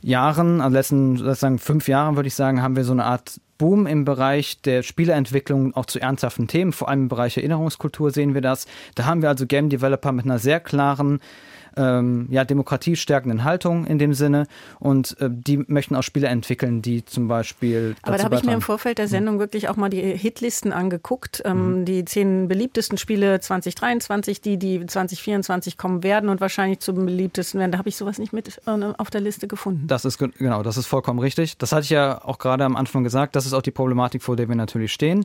[0.03, 3.87] Jahren, also letzten sozusagen fünf Jahren würde ich sagen, haben wir so eine Art Boom
[3.87, 8.43] im Bereich der Spieleentwicklung auch zu ernsthaften Themen, vor allem im Bereich Erinnerungskultur sehen wir
[8.43, 8.66] das.
[8.95, 11.20] Da haben wir also Game Developer mit einer sehr klaren
[11.77, 14.47] ähm, ja, demokratiestärkenden Haltung in dem Sinne
[14.79, 17.97] und äh, die möchten auch Spiele entwickeln, die zum Beispiel.
[18.03, 21.43] Aber da habe ich mir im Vorfeld der Sendung wirklich auch mal die Hitlisten angeguckt,
[21.45, 21.85] ähm, mhm.
[21.85, 27.72] die zehn beliebtesten Spiele 2023, die, die 2024 kommen werden und wahrscheinlich zum beliebtesten werden.
[27.72, 29.87] Da habe ich sowas nicht mit äh, auf der Liste gefunden.
[29.87, 31.59] Das ist genau, das ist vollkommen richtig.
[31.59, 33.37] Das hatte ich ja auch gerade am Anfang gesagt.
[33.37, 35.24] Das ist auch die Problematik, vor der wir natürlich stehen.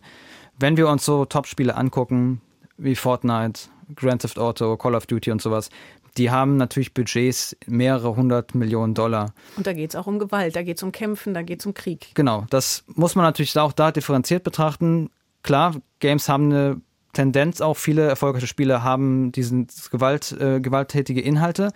[0.59, 2.41] Wenn wir uns so Top-Spiele angucken,
[2.77, 3.61] wie Fortnite,
[3.95, 5.69] Grand Theft Auto, Call of Duty und sowas,
[6.17, 9.33] die haben natürlich Budgets mehrere hundert Millionen Dollar.
[9.57, 11.65] Und da geht es auch um Gewalt, da geht es um Kämpfen, da geht es
[11.65, 12.11] um Krieg.
[12.13, 15.09] Genau, das muss man natürlich auch da differenziert betrachten.
[15.43, 16.81] Klar, Games haben eine
[17.13, 21.71] Tendenz, auch viele erfolgreiche Spiele haben diesen Gewalt, äh, gewalttätige Inhalte.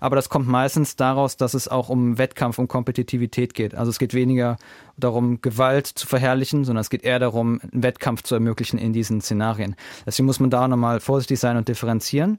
[0.00, 3.74] Aber das kommt meistens daraus, dass es auch um Wettkampf, um Kompetitivität geht.
[3.74, 4.56] Also es geht weniger
[4.96, 9.20] darum, Gewalt zu verherrlichen, sondern es geht eher darum, einen Wettkampf zu ermöglichen in diesen
[9.20, 9.74] Szenarien.
[10.06, 12.38] Deswegen muss man da nochmal vorsichtig sein und differenzieren.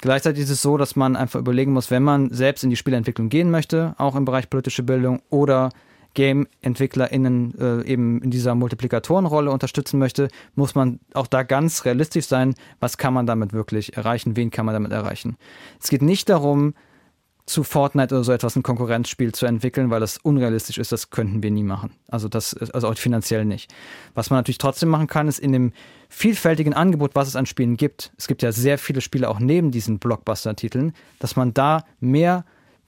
[0.00, 3.28] Gleichzeitig ist es so, dass man einfach überlegen muss, wenn man selbst in die Spieleentwicklung
[3.28, 5.70] gehen möchte, auch im Bereich politische Bildung oder
[6.14, 12.54] Game-EntwicklerInnen äh, eben in dieser Multiplikatorenrolle unterstützen möchte, muss man auch da ganz realistisch sein,
[12.80, 15.36] was kann man damit wirklich erreichen, wen kann man damit erreichen.
[15.80, 16.74] Es geht nicht darum,
[17.50, 21.42] zu Fortnite oder so etwas ein Konkurrenzspiel zu entwickeln, weil das unrealistisch ist, das könnten
[21.42, 21.92] wir nie machen.
[22.08, 23.72] Also das also auch finanziell nicht.
[24.14, 25.72] Was man natürlich trotzdem machen kann, ist in dem
[26.08, 28.12] vielfältigen Angebot, was es an Spielen gibt.
[28.16, 32.44] Es gibt ja sehr viele Spiele auch neben diesen Blockbuster-Titeln, dass man da mehr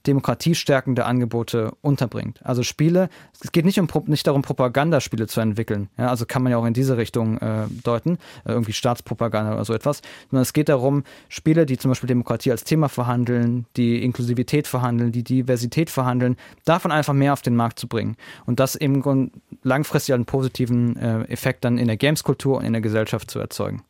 [0.07, 2.39] demokratiestärkende Angebote unterbringt.
[2.43, 3.09] Also Spiele,
[3.41, 5.89] es geht nicht, um, nicht darum, Propagandaspiele zu entwickeln.
[5.97, 9.65] Ja, also kann man ja auch in diese Richtung äh, deuten, äh, irgendwie Staatspropaganda oder
[9.65, 10.01] so etwas.
[10.29, 15.11] Sondern es geht darum, Spiele, die zum Beispiel Demokratie als Thema verhandeln, die Inklusivität verhandeln,
[15.11, 16.35] die Diversität verhandeln,
[16.65, 18.17] davon einfach mehr auf den Markt zu bringen.
[18.45, 19.31] Und das eben
[19.63, 23.83] langfristig einen positiven äh, Effekt dann in der Gameskultur und in der Gesellschaft zu erzeugen.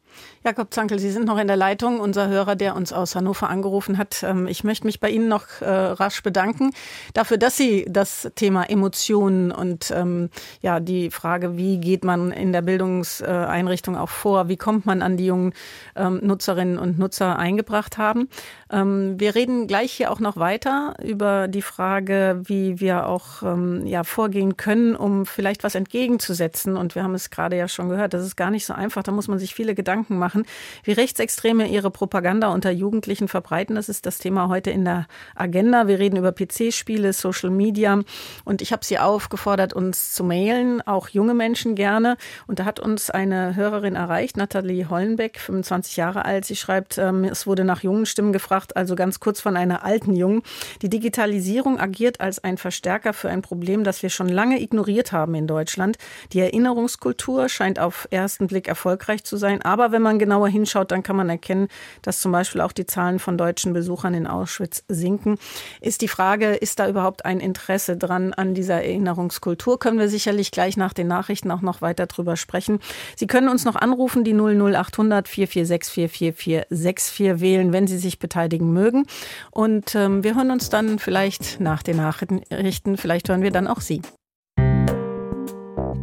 [0.44, 3.98] Jakob Zankel, Sie sind noch in der Leitung, unser Hörer, der uns aus Hannover angerufen
[3.98, 4.24] hat.
[4.24, 6.72] Ähm, ich möchte mich bei Ihnen noch äh, rasch bedanken
[7.14, 10.30] dafür, dass Sie das Thema Emotionen und ähm,
[10.62, 15.18] ja die Frage, wie geht man in der Bildungseinrichtung auch vor, wie kommt man an
[15.18, 15.54] die jungen
[15.96, 18.30] ähm, Nutzerinnen und Nutzer eingebracht haben.
[18.74, 23.86] Ähm, wir reden gleich hier auch noch weiter über die Frage, wie wir auch ähm,
[23.86, 26.76] ja vorgehen können, um vielleicht was entgegenzusetzen.
[26.76, 29.04] Und wir haben es gerade ja schon gehört, das ist gar nicht so einfach.
[29.04, 30.46] Da muss man sich viele Gedanken machen,
[30.84, 33.76] wie Rechtsextreme ihre Propaganda unter Jugendlichen verbreiten.
[33.76, 35.06] Das ist das Thema heute in der
[35.36, 35.88] Agenda.
[35.88, 38.00] Wir reden über PC-Spiele, Social Media
[38.44, 42.18] und ich habe Sie aufgefordert, uns zu mailen, auch junge Menschen gerne.
[42.48, 46.46] Und da hat uns eine Hörerin erreicht, Nathalie Hollenbeck, 25 Jahre alt.
[46.46, 50.16] Sie schreibt, ähm, es wurde nach jungen Stimmen gefragt, also ganz kurz von einer alten
[50.16, 50.42] Jungen.
[50.82, 55.36] Die Digitalisierung agiert als ein Verstärker für ein Problem, das wir schon lange ignoriert haben
[55.36, 55.98] in Deutschland.
[56.32, 61.04] Die Erinnerungskultur scheint auf ersten Blick erfolgreich zu sein, aber wenn man genauer hinschaut, dann
[61.04, 61.68] kann man erkennen,
[62.02, 65.38] dass zum Beispiel auch die Zahlen von deutschen Besuchern in Auschwitz sinken.
[65.82, 69.80] Ist die Frage, ist da überhaupt ein Interesse dran an dieser Erinnerungskultur?
[69.80, 72.80] Können wir sicherlich gleich nach den Nachrichten auch noch weiter drüber sprechen.
[73.16, 79.06] Sie können uns noch anrufen, die 00800 446 4464 wählen, wenn Sie sich beteiligen mögen.
[79.52, 83.82] Und ähm, wir hören uns dann vielleicht nach den Nachrichten, vielleicht hören wir dann auch
[83.82, 84.02] Sie.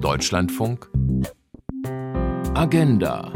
[0.00, 0.90] Deutschlandfunk
[2.54, 3.32] Agenda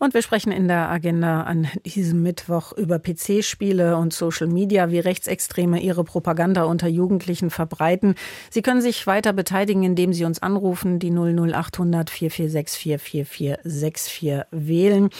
[0.00, 5.00] Und wir sprechen in der Agenda an diesem Mittwoch über PC-Spiele und Social Media, wie
[5.00, 8.14] Rechtsextreme ihre Propaganda unter Jugendlichen verbreiten.
[8.48, 15.10] Sie können sich weiter beteiligen, indem Sie uns anrufen, die 00800 446 4464 wählen.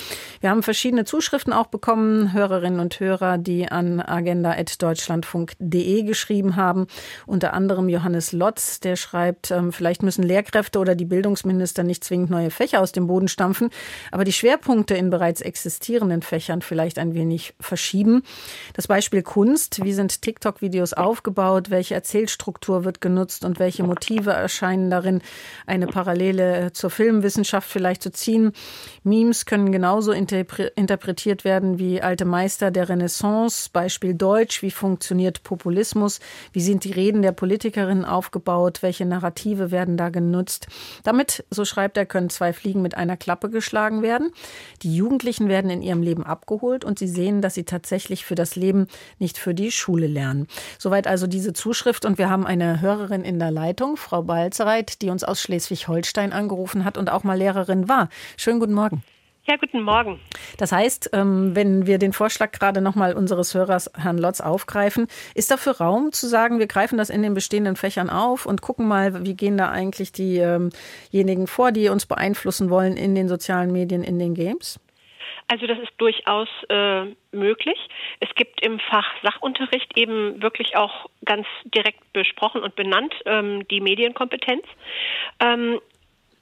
[0.40, 6.86] Wir haben verschiedene Zuschriften auch bekommen, Hörerinnen und Hörer, die an agenda.deutschlandfunk.de geschrieben haben.
[7.26, 12.30] Unter anderem Johannes Lotz, der schreibt, ähm, vielleicht müssen Lehrkräfte oder die Bildungsminister nicht zwingend
[12.30, 13.70] neue Fächer aus dem Boden stampfen,
[14.12, 18.22] aber die Schwerpunkte Schwerpunkte in bereits existierenden Fächern vielleicht ein wenig verschieben.
[18.74, 19.82] Das Beispiel Kunst.
[19.82, 21.70] Wie sind TikTok-Videos aufgebaut?
[21.70, 25.22] Welche Erzählstruktur wird genutzt und welche Motive erscheinen darin?
[25.66, 28.52] Eine Parallele zur Filmwissenschaft vielleicht zu ziehen.
[29.04, 33.70] Memes können genauso interpretiert werden wie alte Meister der Renaissance.
[33.72, 34.60] Beispiel Deutsch.
[34.60, 36.20] Wie funktioniert Populismus?
[36.52, 38.82] Wie sind die Reden der Politikerinnen aufgebaut?
[38.82, 40.66] Welche Narrative werden da genutzt?
[41.04, 44.30] Damit, so schreibt er, können zwei Fliegen mit einer Klappe geschlagen werden.
[44.82, 48.56] Die Jugendlichen werden in ihrem Leben abgeholt und sie sehen, dass sie tatsächlich für das
[48.56, 48.86] Leben,
[49.18, 50.46] nicht für die Schule lernen.
[50.78, 55.10] Soweit also diese Zuschrift und wir haben eine Hörerin in der Leitung, Frau Balzereit, die
[55.10, 58.08] uns aus Schleswig-Holstein angerufen hat und auch mal Lehrerin war.
[58.36, 59.02] Schönen guten Morgen.
[59.48, 60.20] Ja, guten Morgen.
[60.58, 65.50] Das heißt, ähm, wenn wir den Vorschlag gerade nochmal unseres Hörers Herrn Lotz aufgreifen, ist
[65.50, 69.24] dafür Raum zu sagen, wir greifen das in den bestehenden Fächern auf und gucken mal,
[69.24, 74.18] wie gehen da eigentlich diejenigen vor, die uns beeinflussen wollen in den sozialen Medien, in
[74.18, 74.78] den Games?
[75.50, 77.78] Also das ist durchaus äh, möglich.
[78.20, 83.80] Es gibt im Fach Sachunterricht eben wirklich auch ganz direkt besprochen und benannt ähm, die
[83.80, 84.64] Medienkompetenz.
[85.40, 85.80] Ähm,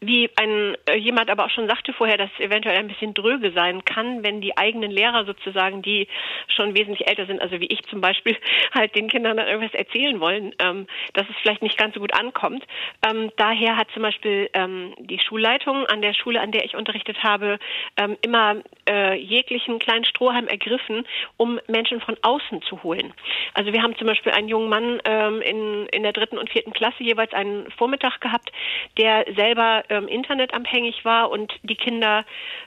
[0.01, 3.53] wie ein äh, jemand aber auch schon sagte vorher, dass es eventuell ein bisschen dröge
[3.53, 6.07] sein kann, wenn die eigenen Lehrer sozusagen, die
[6.49, 8.37] schon wesentlich älter sind, also wie ich zum Beispiel,
[8.75, 12.15] halt den Kindern dann irgendwas erzählen wollen, ähm, dass es vielleicht nicht ganz so gut
[12.15, 12.65] ankommt.
[13.09, 17.23] Ähm, daher hat zum Beispiel ähm, die Schulleitung an der Schule, an der ich unterrichtet
[17.23, 17.59] habe,
[17.97, 18.57] ähm, immer
[18.89, 23.15] äh, jeglichen kleinen Strohhalm ergriffen, um Menschen von außen zu holen.
[23.55, 26.73] Also wir haben zum Beispiel einen jungen Mann ähm, in, in der dritten und vierten
[26.73, 28.53] Klasse jeweils einen Vormittag gehabt,
[28.99, 32.25] der selber ähm, internetabhängig war und die Kinder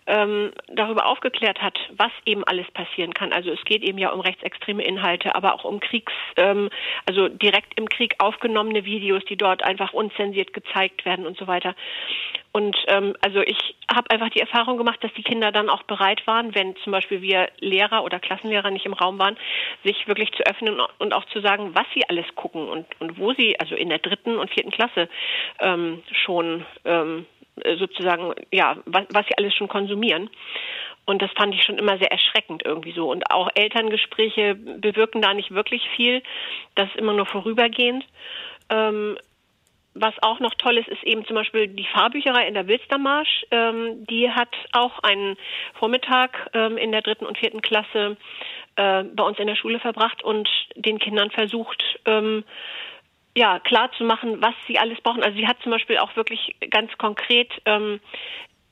[0.07, 3.34] ähm, darüber aufgeklärt hat, was eben alles passieren kann.
[3.34, 6.70] Also es geht eben ja um rechtsextreme Inhalte, aber auch um Kriegs, ähm,
[7.05, 11.76] also direkt im Krieg aufgenommene Videos, die dort einfach unzensiert gezeigt werden und so weiter.
[12.52, 16.26] Und ähm, also ich habe einfach die Erfahrung gemacht, dass die Kinder dann auch bereit
[16.26, 19.38] waren, wenn zum Beispiel wir Lehrer oder Klassenlehrer nicht im Raum waren,
[19.84, 23.34] sich wirklich zu öffnen und auch zu sagen, was sie alles gucken und, und wo
[23.34, 25.10] sie, also in der dritten und vierten Klasse
[25.60, 27.26] ähm, schon ähm,
[27.78, 30.30] sozusagen, ja, was, was sie alles schon konsumieren.
[31.06, 33.10] Und das fand ich schon immer sehr erschreckend irgendwie so.
[33.10, 36.22] Und auch Elterngespräche bewirken da nicht wirklich viel.
[36.76, 38.06] Das ist immer nur vorübergehend.
[38.70, 39.18] Ähm,
[40.00, 43.45] was auch noch toll ist, ist eben zum Beispiel die Fahrbücherei in der Wilstermarsch.
[43.52, 45.38] Ähm, die hat auch einen
[45.76, 48.18] Vormittag ähm, in der dritten und vierten Klasse
[48.76, 52.43] äh, bei uns in der Schule verbracht und den Kindern versucht, ähm,
[53.36, 55.24] ja, klar zu machen, was sie alles brauchen.
[55.24, 58.00] Also sie hat zum Beispiel auch wirklich ganz konkret ähm,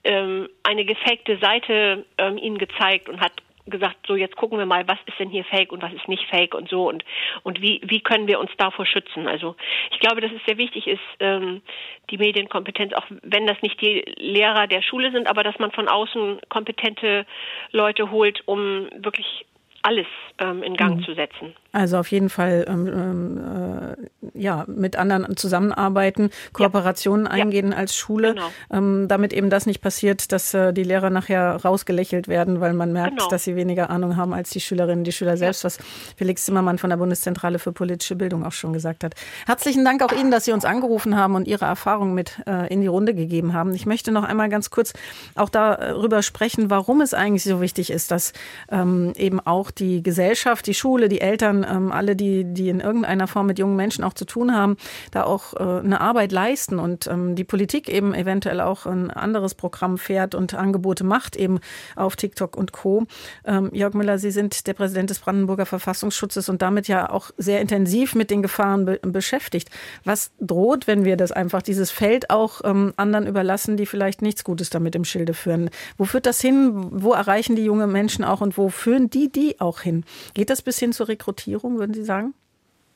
[0.04, 3.34] ähm, eine gefakte Seite ähm, ihnen gezeigt und hat
[3.70, 6.26] gesagt, so jetzt gucken wir mal, was ist denn hier fake und was ist nicht
[6.30, 7.04] fake und so und
[7.44, 9.28] und wie wie können wir uns davor schützen?
[9.28, 9.56] Also
[9.92, 11.62] ich glaube, dass es sehr wichtig ist, ähm,
[12.10, 15.88] die Medienkompetenz, auch wenn das nicht die Lehrer der Schule sind, aber dass man von
[15.88, 17.26] außen kompetente
[17.72, 19.46] Leute holt, um wirklich
[19.82, 20.08] alles
[20.40, 21.04] ähm, in Gang mhm.
[21.04, 21.56] zu setzen.
[21.78, 23.94] Also auf jeden Fall ähm, ähm,
[24.34, 27.32] äh, ja mit anderen zusammenarbeiten, Kooperationen ja.
[27.32, 27.78] eingehen ja.
[27.78, 28.48] als Schule, genau.
[28.72, 32.94] ähm, damit eben das nicht passiert, dass äh, die Lehrer nachher rausgelächelt werden, weil man
[32.94, 33.30] merkt, genau.
[33.30, 35.78] dass sie weniger Ahnung haben als die Schülerinnen, die Schüler selbst, was
[36.16, 39.14] Felix Zimmermann von der Bundeszentrale für politische Bildung auch schon gesagt hat.
[39.46, 42.82] Herzlichen Dank auch Ihnen, dass Sie uns angerufen haben und Ihre Erfahrungen mit äh, in
[42.82, 43.76] die Runde gegeben haben.
[43.76, 44.94] Ich möchte noch einmal ganz kurz
[45.36, 48.34] auch darüber sprechen, warum es eigentlich so wichtig ist, dass
[48.72, 53.28] ähm, eben auch die Gesellschaft, die Schule, die Eltern ähm, alle, die, die in irgendeiner
[53.28, 54.78] Form mit jungen Menschen auch zu tun haben,
[55.12, 59.56] da auch äh, eine Arbeit leisten und ähm, die Politik eben eventuell auch ein anderes
[59.56, 61.60] Programm fährt und Angebote macht, eben
[61.96, 63.06] auf TikTok und Co.
[63.46, 67.62] Ähm, Jörg Müller, Sie sind der Präsident des Brandenburger Verfassungsschutzes und damit ja auch sehr
[67.62, 69.70] intensiv mit den Gefahren be beschäftigt.
[70.04, 74.44] Was droht, wenn wir das einfach, dieses Feld auch ähm, anderen überlassen, die vielleicht nichts
[74.44, 75.70] Gutes damit im Schilde führen?
[75.98, 76.72] Wo führt das hin?
[76.92, 80.04] Wo erreichen die jungen Menschen auch und wo führen die die auch hin?
[80.34, 81.57] Geht das bis hin zur Rekrutierung?
[81.58, 82.34] Rekrutierung, würden Sie sagen?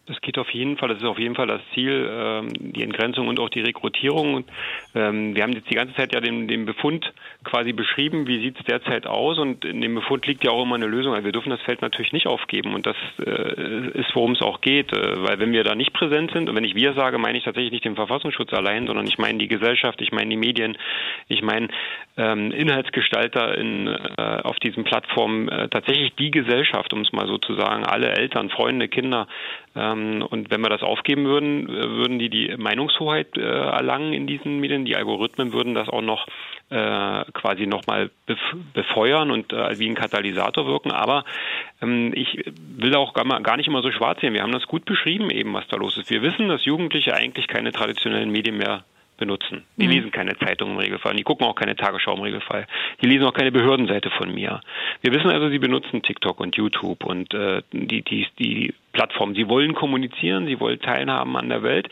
[0.07, 3.27] Das geht auf jeden Fall, das ist auf jeden Fall das Ziel, ähm, die Entgrenzung
[3.27, 4.45] und auch die Rekrutierung.
[4.95, 8.59] Ähm, wir haben jetzt die ganze Zeit ja den, den Befund quasi beschrieben, wie sieht
[8.59, 11.13] es derzeit aus und in dem Befund liegt ja auch immer eine Lösung.
[11.13, 14.61] Also wir dürfen das Feld natürlich nicht aufgeben und das äh, ist, worum es auch
[14.61, 17.37] geht, äh, weil wenn wir da nicht präsent sind und wenn ich wir sage, meine
[17.37, 20.79] ich tatsächlich nicht den Verfassungsschutz allein, sondern ich meine die Gesellschaft, ich meine die Medien,
[21.27, 21.67] ich meine
[22.17, 27.53] ähm, Inhaltsgestalter in, äh, auf diesen Plattformen, tatsächlich die Gesellschaft, um es mal so zu
[27.53, 29.27] sagen, alle Eltern, Freunde, Kinder,
[29.91, 34.27] ähm, und wenn wir das aufgeben würden, äh, würden die die Meinungshoheit äh, erlangen in
[34.27, 34.85] diesen Medien.
[34.85, 36.27] Die Algorithmen würden das auch noch
[36.69, 38.09] äh, quasi nochmal
[38.73, 40.91] befeuern und wie ein Katalysator wirken.
[40.91, 41.25] Aber
[41.81, 44.33] ähm, ich will auch gar nicht immer so schwarz sehen.
[44.33, 46.09] Wir haben das gut beschrieben eben, was da los ist.
[46.09, 48.83] Wir wissen, dass Jugendliche eigentlich keine traditionellen Medien mehr
[49.21, 49.63] benutzen.
[49.77, 49.91] Die mhm.
[49.91, 51.15] lesen keine Zeitung im Regelfall.
[51.15, 52.65] Die gucken auch keine Tagesschau im Regelfall.
[53.01, 54.61] Die lesen auch keine Behördenseite von mir.
[55.01, 59.35] Wir wissen also, sie benutzen TikTok und YouTube und äh, die, die, die Plattformen.
[59.35, 61.87] Sie wollen kommunizieren, sie wollen teilhaben an der Welt.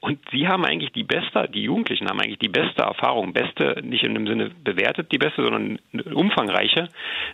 [0.00, 4.04] Und sie haben eigentlich die beste, die Jugendlichen haben eigentlich die beste Erfahrung, beste, nicht
[4.04, 6.88] in dem Sinne bewertet die beste, sondern eine umfangreiche,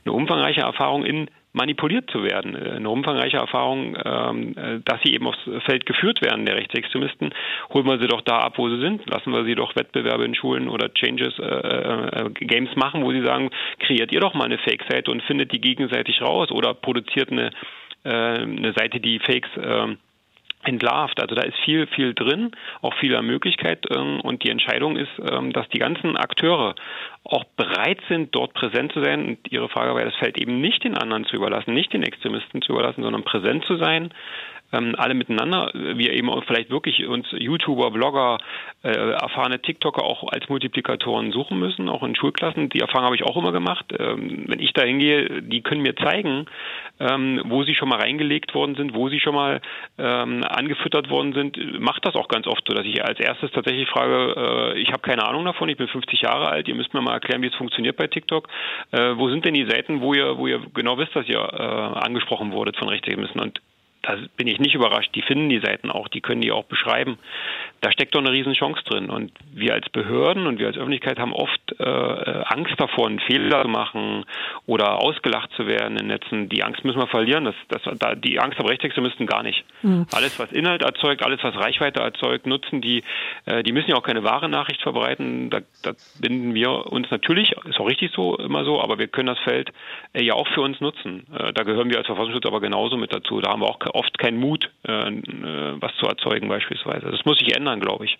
[0.04, 2.54] eine umfangreiche Erfahrung in manipuliert zu werden.
[2.54, 7.32] Äh, eine umfangreiche Erfahrung, ähm, äh, dass sie eben aufs Feld geführt werden, der Rechtsextremisten.
[7.72, 9.08] Holen wir sie doch da ab, wo sie sind.
[9.08, 13.24] Lassen wir sie doch Wettbewerbe in Schulen oder Changes, äh, äh, Games machen, wo sie
[13.24, 17.50] sagen, kreiert ihr doch mal eine Fake-Seite und findet die gegenseitig raus oder produziert eine,
[18.02, 19.96] äh, eine Seite, die Fakes äh,
[20.66, 21.20] entlarvt.
[21.20, 22.52] Also da ist viel, viel drin,
[22.82, 23.84] auch viel Möglichkeit.
[23.94, 26.74] Ähm, und die Entscheidung ist, ähm, dass die ganzen Akteure
[27.24, 29.26] auch bereit sind, dort präsent zu sein.
[29.26, 32.62] Und Ihre Frage war, das fällt eben nicht den anderen zu überlassen, nicht den Extremisten
[32.62, 34.10] zu überlassen, sondern präsent zu sein,
[34.74, 38.38] ähm, alle miteinander, wir eben auch vielleicht wirklich uns YouTuber, Blogger,
[38.82, 42.68] äh, erfahrene TikToker auch als Multiplikatoren suchen müssen, auch in Schulklassen.
[42.68, 43.86] Die Erfahrung habe ich auch immer gemacht.
[43.98, 46.46] Ähm, wenn ich da hingehe, die können mir zeigen,
[47.00, 49.60] ähm, wo sie schon mal reingelegt worden sind, wo sie schon mal
[49.98, 51.80] ähm, angefüttert worden sind.
[51.80, 55.02] Macht das auch ganz oft so, dass ich als erstes tatsächlich frage, äh, ich habe
[55.02, 57.54] keine Ahnung davon, ich bin 50 Jahre alt, ihr müsst mir mal erklären, wie es
[57.54, 58.48] funktioniert bei TikTok.
[58.90, 61.62] Äh, wo sind denn die Seiten, wo ihr, wo ihr genau wisst, dass ihr äh,
[61.62, 63.40] angesprochen wurdet von Rechtsextremisten?
[63.40, 63.60] Und
[64.04, 65.10] da bin ich nicht überrascht.
[65.14, 67.18] Die finden die Seiten auch, die können die auch beschreiben.
[67.80, 69.10] Da steckt doch eine Riesenchance drin.
[69.10, 73.62] Und wir als Behörden und wir als Öffentlichkeit haben oft äh, Angst davor, einen Fehler
[73.62, 74.24] zu machen
[74.66, 76.48] oder ausgelacht zu werden in Netzen.
[76.48, 77.44] Die Angst müssen wir verlieren.
[77.44, 79.64] Das, das, da, die Angst haben Rechtsextremisten gar nicht.
[79.82, 80.06] Mhm.
[80.12, 83.02] Alles, was Inhalt erzeugt, alles, was Reichweite erzeugt, nutzen die.
[83.46, 85.50] Äh, die müssen ja auch keine wahre Nachricht verbreiten.
[85.50, 89.28] Da, da binden wir uns natürlich, ist auch richtig so, immer so, aber wir können
[89.28, 89.72] das Feld
[90.12, 91.26] äh, ja auch für uns nutzen.
[91.34, 93.40] Äh, da gehören wir als Verfassungsschutz aber genauso mit dazu.
[93.40, 97.10] Da haben wir auch oft keinen Mut, äh, äh, was zu erzeugen beispielsweise.
[97.10, 98.18] Das muss sich ändern, glaube ich.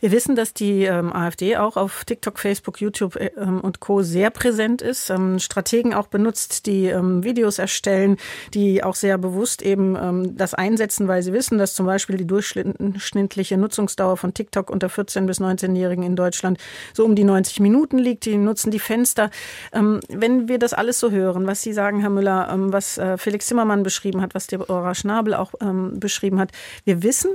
[0.00, 4.02] Wir wissen, dass die ähm, AfD auch auf TikTok, Facebook, YouTube äh, ähm, und Co.
[4.02, 5.10] sehr präsent ist.
[5.10, 8.18] Ähm, Strategen auch benutzt, die ähm, Videos erstellen,
[8.52, 12.26] die auch sehr bewusst eben ähm, das einsetzen, weil sie wissen, dass zum Beispiel die
[12.26, 16.58] durchschnittliche Nutzungsdauer von TikTok unter 14- bis 19-Jährigen in Deutschland
[16.92, 18.26] so um die 90 Minuten liegt.
[18.26, 19.30] Die nutzen die Fenster.
[19.72, 23.46] Ähm, wenn wir das alles so hören, was Sie sagen, Herr Müller, was äh, Felix
[23.46, 25.52] Zimmermann beschrieben hat, was Deborah Schnabel auch
[25.92, 26.50] beschrieben hat,
[26.84, 27.30] wir wissen,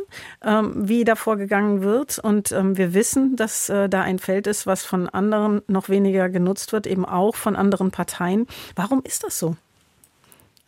[0.76, 4.86] wie da vorgegangen wird und ähm, wir wissen, dass äh, da ein Feld ist, was
[4.86, 8.48] von anderen noch weniger genutzt wird, eben auch von anderen Parteien.
[8.76, 9.56] Warum ist das so?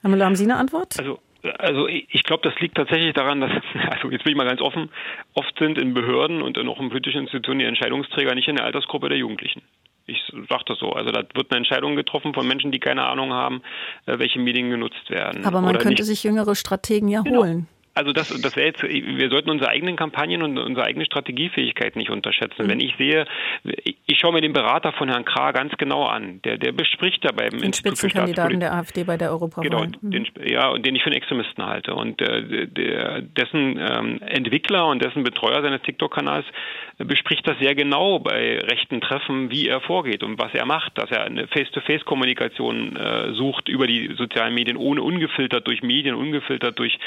[0.02, 1.00] Herr Müller, haben Sie eine Antwort?
[1.00, 1.20] Also
[1.60, 3.52] also ich glaube, das liegt tatsächlich daran, dass,
[3.90, 4.90] also jetzt bin ich mal ganz offen,
[5.34, 9.10] oft sind in Behörden und auch in politischen Institutionen die Entscheidungsträger nicht in der Altersgruppe
[9.10, 9.62] der Jugendlichen.
[10.06, 10.92] Ich sage das so.
[10.92, 13.62] Also da wird eine Entscheidung getroffen von Menschen, die keine Ahnung haben,
[14.06, 15.46] äh, welche Medien genutzt werden.
[15.46, 16.06] Aber man könnte nicht.
[16.06, 17.42] sich jüngere Strategen ja genau.
[17.42, 17.68] holen.
[17.96, 22.10] Also das, das wäre jetzt, wir sollten unsere eigenen Kampagnen und unsere eigene Strategiefähigkeit nicht
[22.10, 22.66] unterschätzen.
[22.66, 22.70] Mhm.
[22.70, 23.26] Wenn ich sehe,
[24.06, 26.42] ich schaue mir den Berater von Herrn Krah ganz genau an.
[26.44, 29.64] Der, der bespricht da beim den Spitzenkandidaten der AfD bei der Europawahl.
[29.64, 30.12] Genau, mhm.
[30.12, 31.94] den, ja, und den ich für einen Extremisten halte.
[31.94, 36.46] Und äh, der, dessen ähm, Entwickler und dessen Betreuer seines TikTok-Kanals
[36.98, 41.12] bespricht das sehr genau bei rechten Treffen, wie er vorgeht und was er macht, dass
[41.12, 46.98] er eine Face-to-Face-Kommunikation äh, sucht über die sozialen Medien, ohne ungefiltert durch Medien, ungefiltert durch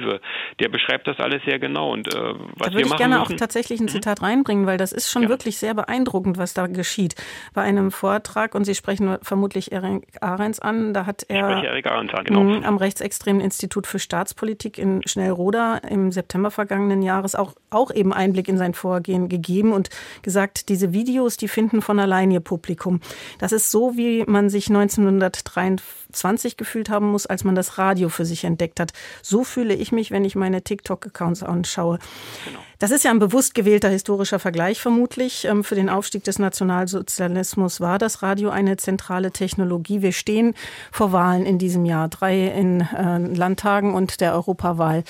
[0.00, 0.20] Korrektive.
[0.60, 1.92] Der beschreibt das alles sehr genau.
[1.92, 2.18] Und äh,
[2.56, 3.88] was da würde ich gerne müssen, auch tatsächlich ein mhm.
[3.88, 5.28] Zitat reinbringen, weil das ist schon ja.
[5.28, 7.14] wirklich sehr beeindruckend, was da geschieht.
[7.54, 12.66] Bei einem Vortrag, und Sie sprechen vermutlich Erik Ahrens an, da hat er an, genau.
[12.66, 18.48] Am Rechtsextremen Institut für Staatspolitik in Schnellroda im September vergangenen Jahres auch, auch eben Einblick
[18.48, 19.90] in sein Vorgehen Vorgehen gegeben und
[20.22, 23.00] gesagt, diese Videos, die finden von allein ihr Publikum.
[23.38, 28.24] Das ist so, wie man sich 1923 gefühlt haben muss, als man das Radio für
[28.24, 28.92] sich entdeckt hat.
[29.22, 31.98] So fühle ich mich, wenn ich meine TikTok-Accounts anschaue.
[32.44, 32.58] Genau.
[32.78, 35.44] Das ist ja ein bewusst gewählter historischer Vergleich vermutlich.
[35.44, 40.00] Ähm, für den Aufstieg des Nationalsozialismus war das Radio eine zentrale Technologie.
[40.00, 40.54] Wir stehen
[40.92, 45.02] vor Wahlen in diesem Jahr, drei in äh, Landtagen und der Europawahl.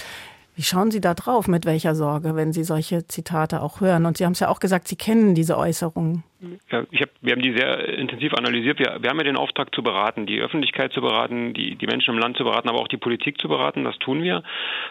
[0.59, 1.47] Wie schauen Sie da drauf?
[1.47, 4.07] Mit welcher Sorge, wenn Sie solche Zitate auch hören?
[4.07, 6.25] Und Sie haben es ja auch gesagt, Sie kennen diese Äußerungen.
[6.73, 8.81] Ja, ich hab, wir haben die sehr intensiv analysiert.
[8.81, 12.13] Wir, wir haben ja den Auftrag zu beraten, die Öffentlichkeit zu beraten, die, die Menschen
[12.13, 13.85] im Land zu beraten, aber auch die Politik zu beraten.
[13.85, 14.43] Das tun wir.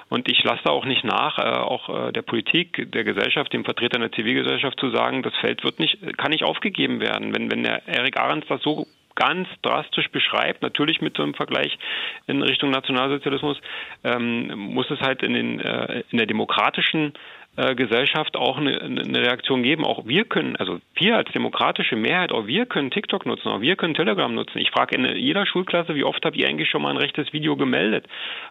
[0.08, 3.66] Und ich lasse da auch nicht nach, äh, auch äh, der Politik, der Gesellschaft, dem
[3.66, 7.36] Vertretern der Zivilgesellschaft zu sagen, das Feld wird nicht, kann nicht aufgegeben werden.
[7.36, 8.88] Wenn, wenn der Erik Ahrens das so
[9.18, 11.78] ganz drastisch beschreibt, natürlich mit so einem Vergleich
[12.28, 13.58] in Richtung Nationalsozialismus,
[14.04, 17.14] ähm, muss es halt in, den, äh, in der demokratischen
[17.58, 19.84] äh, Gesellschaft auch eine, eine, Reaktion geben.
[19.84, 23.76] Auch wir können, also wir als demokratische Mehrheit, auch wir können TikTok nutzen, auch wir
[23.76, 24.60] können Telegram nutzen.
[24.60, 27.56] Ich frage in jeder Schulklasse, wie oft habt ihr eigentlich schon mal ein rechtes Video
[27.56, 28.06] gemeldet?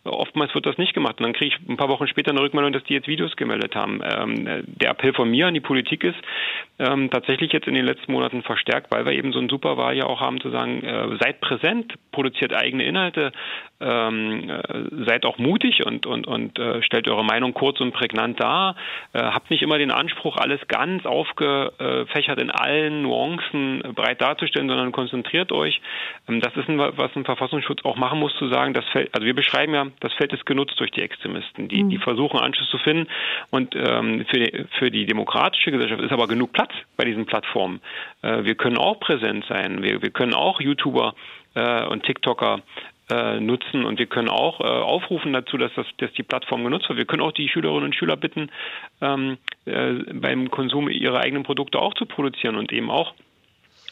[0.04, 1.18] Oftmals wird das nicht gemacht.
[1.18, 3.76] Und dann kriege ich ein paar Wochen später eine Rückmeldung, dass die jetzt Videos gemeldet
[3.76, 4.00] haben.
[4.02, 6.18] Ähm, der Appell von mir an die Politik ist,
[6.78, 10.20] ähm, tatsächlich jetzt in den letzten Monaten verstärkt, weil wir eben so ein Superwahljahr auch
[10.20, 13.32] haben, zu sagen, äh, seid präsent, produziert eigene Inhalte,
[13.80, 18.40] ähm, äh, seid auch mutig und, und, und äh, stellt eure Meinung kurz und prägnant
[18.40, 18.76] dar.
[19.12, 24.92] Äh, habt nicht immer den Anspruch, alles ganz aufgefächert in allen Nuancen breit darzustellen, sondern
[24.92, 25.80] konzentriert euch.
[26.28, 29.26] Ähm, das ist ein, was ein Verfassungsschutz auch machen muss, zu sagen, das Feld, also
[29.26, 31.90] wir beschreiben ja, das Feld ist genutzt durch die Extremisten, die, mhm.
[31.90, 33.08] die versuchen Anschluss zu finden.
[33.50, 37.80] Und ähm, für, die, für die demokratische Gesellschaft ist aber genug Platz bei diesen Plattformen.
[38.22, 41.14] Äh, wir können auch präsent sein, wir, wir können auch YouTuber
[41.54, 42.60] äh, und TikToker
[43.10, 46.88] äh, nutzen und wir können auch äh, aufrufen dazu, dass, das, dass die Plattform genutzt
[46.88, 46.98] wird.
[46.98, 48.50] Wir können auch die Schülerinnen und Schüler bitten,
[49.00, 53.14] ähm, äh, beim Konsum ihre eigenen Produkte auch zu produzieren und eben auch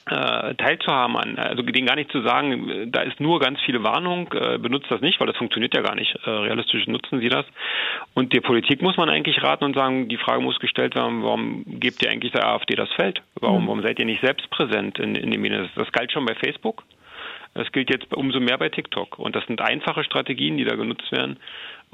[0.06, 4.30] äh, teilzuhaben an, also denen gar nicht zu sagen, da ist nur ganz viele Warnung,
[4.34, 6.14] äh, benutzt das nicht, weil das funktioniert ja gar nicht.
[6.26, 7.46] Äh, realistisch nutzen sie das.
[8.12, 11.64] Und der Politik muss man eigentlich raten und sagen, die Frage muss gestellt werden, warum
[11.80, 13.22] gebt ihr eigentlich der AfD das Feld?
[13.40, 13.66] Warum, mhm.
[13.68, 15.62] warum seid ihr nicht selbst präsent in, in den Medien?
[15.62, 16.82] Das, das galt schon bei Facebook.
[17.54, 19.18] Das gilt jetzt umso mehr bei TikTok.
[19.18, 21.38] Und das sind einfache Strategien, die da genutzt werden.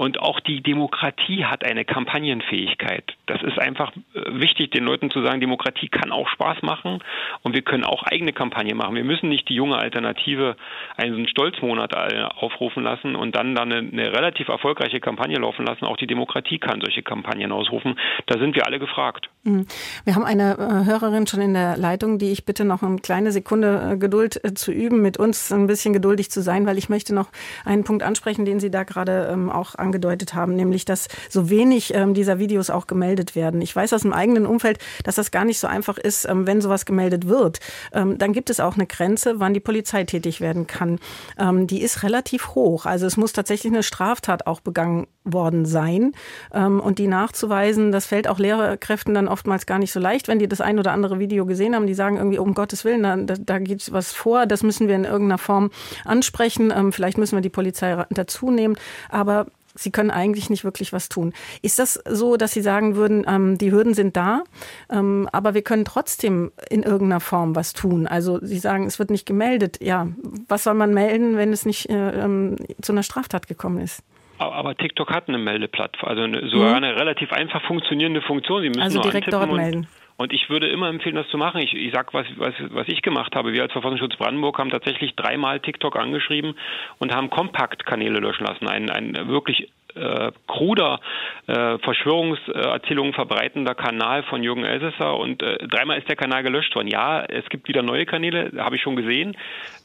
[0.01, 3.05] Und auch die Demokratie hat eine Kampagnenfähigkeit.
[3.27, 7.01] Das ist einfach äh, wichtig, den Leuten zu sagen, Demokratie kann auch Spaß machen
[7.43, 8.95] und wir können auch eigene Kampagnen machen.
[8.95, 10.57] Wir müssen nicht die junge Alternative
[10.97, 11.95] einen Stolzmonat
[12.35, 15.85] aufrufen lassen und dann dann eine, eine relativ erfolgreiche Kampagne laufen lassen.
[15.85, 17.99] Auch die Demokratie kann solche Kampagnen ausrufen.
[18.25, 19.29] Da sind wir alle gefragt.
[19.43, 19.67] Mhm.
[20.05, 23.33] Wir haben eine äh, Hörerin schon in der Leitung, die ich bitte noch eine kleine
[23.33, 27.15] Sekunde äh, Geduld zu üben, mit uns ein bisschen geduldig zu sein, weil ich möchte
[27.15, 27.29] noch
[27.67, 31.51] einen Punkt ansprechen, den Sie da gerade ähm, auch angesprochen angedeutet haben, nämlich dass so
[31.51, 33.61] wenig ähm, dieser Videos auch gemeldet werden.
[33.61, 36.61] Ich weiß aus dem eigenen Umfeld, dass das gar nicht so einfach ist, ähm, wenn
[36.61, 37.59] sowas gemeldet wird.
[37.93, 41.01] Ähm, dann gibt es auch eine Grenze, wann die Polizei tätig werden kann.
[41.39, 42.87] Ähm, die ist relativ hoch.
[42.87, 46.13] Also es muss tatsächlich eine Straftat auch begangen worden sein.
[46.55, 50.39] Ähm, und die nachzuweisen, das fällt auch Lehrerkräften dann oftmals gar nicht so leicht, wenn
[50.39, 51.89] die das ein oder andere Video gesehen haben.
[51.89, 54.95] Die sagen irgendwie, um Gottes Willen, da, da, da geht was vor, das müssen wir
[54.95, 55.71] in irgendeiner Form
[56.05, 56.73] ansprechen.
[56.75, 58.77] Ähm, vielleicht müssen wir die Polizei dazu nehmen.
[59.09, 61.33] Aber Sie können eigentlich nicht wirklich was tun.
[61.63, 64.43] Ist das so, dass Sie sagen würden, ähm, die Hürden sind da,
[64.91, 68.07] ähm, aber wir können trotzdem in irgendeiner Form was tun?
[68.07, 69.79] Also Sie sagen, es wird nicht gemeldet.
[69.81, 70.09] Ja,
[70.49, 74.03] was soll man melden, wenn es nicht äh, ähm, zu einer Straftat gekommen ist?
[74.39, 76.85] Aber TikTok hat eine Meldeplattform, also eine, sogar mhm.
[76.85, 78.63] eine relativ einfach funktionierende Funktion.
[78.63, 79.87] Sie müssen also direkt dort melden.
[80.21, 81.63] Und ich würde immer empfehlen, das zu machen.
[81.63, 83.55] Ich, ich sage, was, was, was ich gemacht habe.
[83.55, 86.57] Wir als Verfassungsschutz Brandenburg haben tatsächlich dreimal TikTok angeschrieben
[86.99, 88.69] und haben Kompaktkanäle löschen lassen.
[88.69, 91.01] Ein, ein wirklich äh, kruder
[91.47, 96.89] äh, Verschwörungserzählungen verbreitender Kanal von Jürgen Elsässer und äh, dreimal ist der Kanal gelöscht worden.
[96.89, 99.37] Ja, es gibt wieder neue Kanäle, habe ich schon gesehen.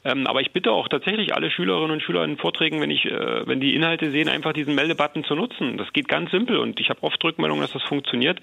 [0.04, 3.46] Ähm, aber ich bitte auch tatsächlich alle Schülerinnen und Schüler in Vorträgen, wenn ich, äh,
[3.46, 5.76] wenn die Inhalte sehen, einfach diesen Meldebutton zu nutzen.
[5.78, 8.40] Das geht ganz simpel und ich habe oft Rückmeldungen, dass das funktioniert.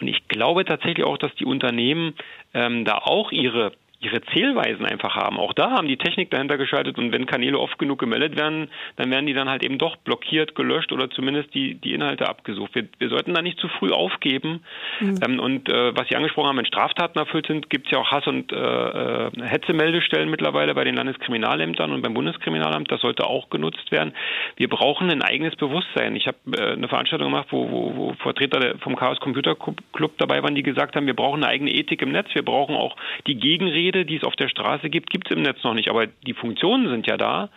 [0.00, 2.14] Und ich glaube tatsächlich auch, dass die Unternehmen
[2.54, 5.38] ähm, da auch ihre ihre Zählweisen einfach haben.
[5.38, 9.10] Auch da haben die Technik dahinter geschaltet und wenn Kanäle oft genug gemeldet werden, dann
[9.10, 12.74] werden die dann halt eben doch blockiert, gelöscht oder zumindest die, die Inhalte abgesucht.
[12.74, 14.64] Wir, wir sollten da nicht zu früh aufgeben.
[15.00, 15.20] Mhm.
[15.22, 18.10] Ähm, und äh, was Sie angesprochen haben, wenn Straftaten erfüllt sind, gibt es ja auch
[18.10, 22.90] Hass- und äh, äh, Hetzemeldestellen mittlerweile bei den Landeskriminalämtern und beim Bundeskriminalamt.
[22.90, 24.14] Das sollte auch genutzt werden.
[24.56, 26.16] Wir brauchen ein eigenes Bewusstsein.
[26.16, 29.54] Ich habe äh, eine Veranstaltung gemacht, wo, wo, wo Vertreter vom Chaos Computer
[29.92, 32.28] Club dabei waren, die gesagt haben, wir brauchen eine eigene Ethik im Netz.
[32.32, 32.96] Wir brauchen auch
[33.26, 35.88] die Gegenrede Rede, die es auf der Straße gibt, gibt es im Netz noch nicht.
[35.88, 37.48] Aber die Funktionen sind ja da.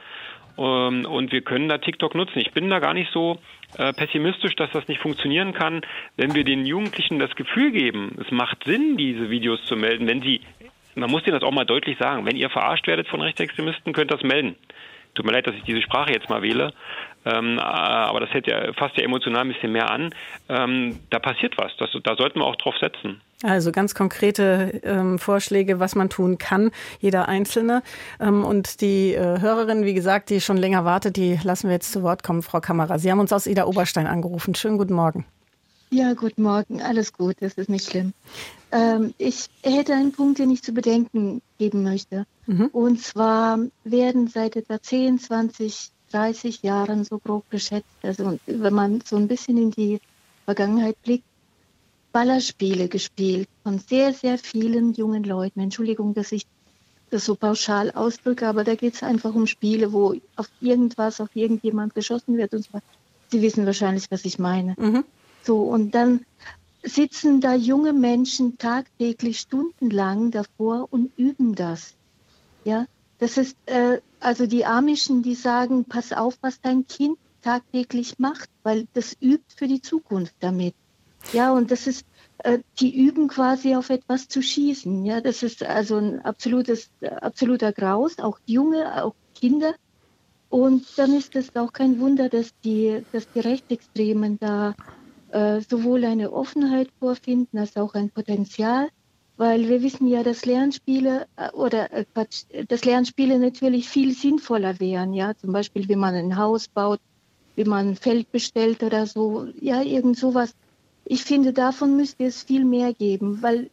[0.57, 2.39] Ähm, und wir können da TikTok nutzen.
[2.39, 3.39] Ich bin da gar nicht so
[3.77, 5.81] äh, pessimistisch, dass das nicht funktionieren kann,
[6.17, 10.21] wenn wir den Jugendlichen das Gefühl geben, es macht Sinn, diese Videos zu melden, wenn
[10.21, 10.41] sie,
[10.95, 14.11] man muss denen das auch mal deutlich sagen, wenn ihr verarscht werdet von Rechtsextremisten, könnt
[14.11, 14.55] ihr das melden.
[15.15, 16.73] Tut mir leid, dass ich diese Sprache jetzt mal wähle,
[17.25, 20.13] ähm, aber das hält ja, fasst ja emotional ein bisschen mehr an.
[20.49, 23.21] Ähm, da passiert was, das, da sollten wir auch drauf setzen.
[23.43, 27.83] Also ganz konkrete ähm, Vorschläge, was man tun kann, jeder Einzelne.
[28.19, 31.91] Ähm, und die äh, Hörerin, wie gesagt, die schon länger wartet, die lassen wir jetzt
[31.91, 32.99] zu Wort kommen, Frau Kammerer.
[32.99, 34.55] Sie haben uns aus Ida Oberstein angerufen.
[34.55, 35.25] Schönen guten Morgen.
[35.93, 36.81] Ja, guten Morgen.
[36.81, 38.13] Alles gut, das ist nicht schlimm.
[38.71, 42.25] Ähm, ich hätte einen Punkt, den ich zu bedenken geben möchte.
[42.47, 42.69] Mhm.
[42.73, 49.01] Und zwar werden seit etwa 10, 20, 30 Jahren so grob geschätzt, also wenn man
[49.05, 49.99] so ein bisschen in die
[50.45, 51.25] Vergangenheit blickt,
[52.11, 55.59] Ballerspiele gespielt von sehr, sehr vielen jungen Leuten.
[55.59, 56.47] Entschuldigung, dass ich
[57.11, 61.35] das so pauschal ausdrücke, aber da geht es einfach um Spiele, wo auf irgendwas, auf
[61.35, 62.81] irgendjemand geschossen wird und zwar,
[63.29, 64.73] Sie wissen wahrscheinlich, was ich meine.
[64.79, 65.03] Mhm.
[65.43, 66.25] So, und dann
[66.83, 71.95] sitzen da junge Menschen tagtäglich stundenlang davor und üben das.
[72.65, 72.85] Ja,
[73.19, 78.49] das ist, äh, also die Amischen, die sagen, pass auf, was dein Kind tagtäglich macht,
[78.63, 80.75] weil das übt für die Zukunft damit.
[81.31, 82.05] Ja, und das ist,
[82.39, 85.05] äh, die üben quasi auf etwas zu schießen.
[85.05, 89.75] Ja, das ist also ein absolutes, absoluter Graus, auch junge, auch Kinder.
[90.49, 94.75] Und dann ist es auch kein Wunder, dass die, dass die Rechtsextremen da
[95.33, 98.89] äh, sowohl eine Offenheit vorfinden als auch ein Potenzial,
[99.35, 102.05] weil wir wissen ja, dass Lernspiele äh, oder äh,
[102.67, 106.99] dass Lernspiele natürlich viel sinnvoller wären, ja, zum Beispiel, wie man ein Haus baut,
[107.55, 110.53] wie man ein Feld bestellt oder so, ja, irgend sowas.
[111.05, 113.69] Ich finde, davon müsste es viel mehr geben, weil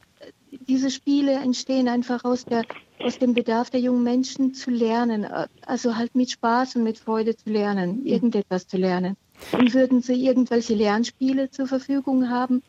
[0.66, 2.64] diese Spiele entstehen einfach aus, der,
[2.98, 5.26] aus dem Bedarf der jungen Menschen zu lernen,
[5.64, 9.16] also halt mit Spaß und mit Freude zu lernen, irgendetwas zu lernen.
[9.52, 12.62] Und würden sie irgendwelche Lernspiele zur Verfügung haben,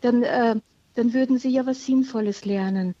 [0.00, 0.56] dann, äh,
[0.94, 2.94] dann würden sie ja was Sinnvolles lernen.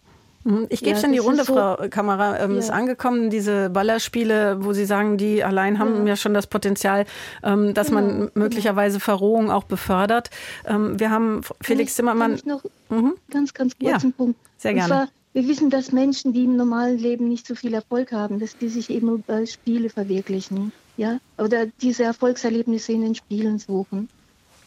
[0.46, 0.66] Mhm.
[0.68, 2.38] Ich gebe es ja, in die Runde, so, Frau Kamera.
[2.38, 2.58] Ähm, ja.
[2.58, 7.04] Ist angekommen, diese Ballerspiele, wo Sie sagen, die allein haben ja, ja schon das Potenzial,
[7.42, 10.30] ähm, dass genau, man möglicherweise Verrohung auch befördert.
[10.64, 12.30] Ähm, wir haben Felix ich, Zimmermann.
[12.30, 13.14] Kann ich noch mhm.
[13.28, 14.38] ganz, ganz kurzen Punkt.
[14.56, 14.88] Sehr gerne.
[14.88, 18.56] Zwar, wir wissen, dass Menschen, die im normalen Leben nicht so viel Erfolg haben, dass
[18.56, 20.72] die sich eben über Spiele verwirklichen.
[20.96, 21.18] Ja?
[21.36, 24.08] Oder diese Erfolgserlebnisse in den Spielen suchen.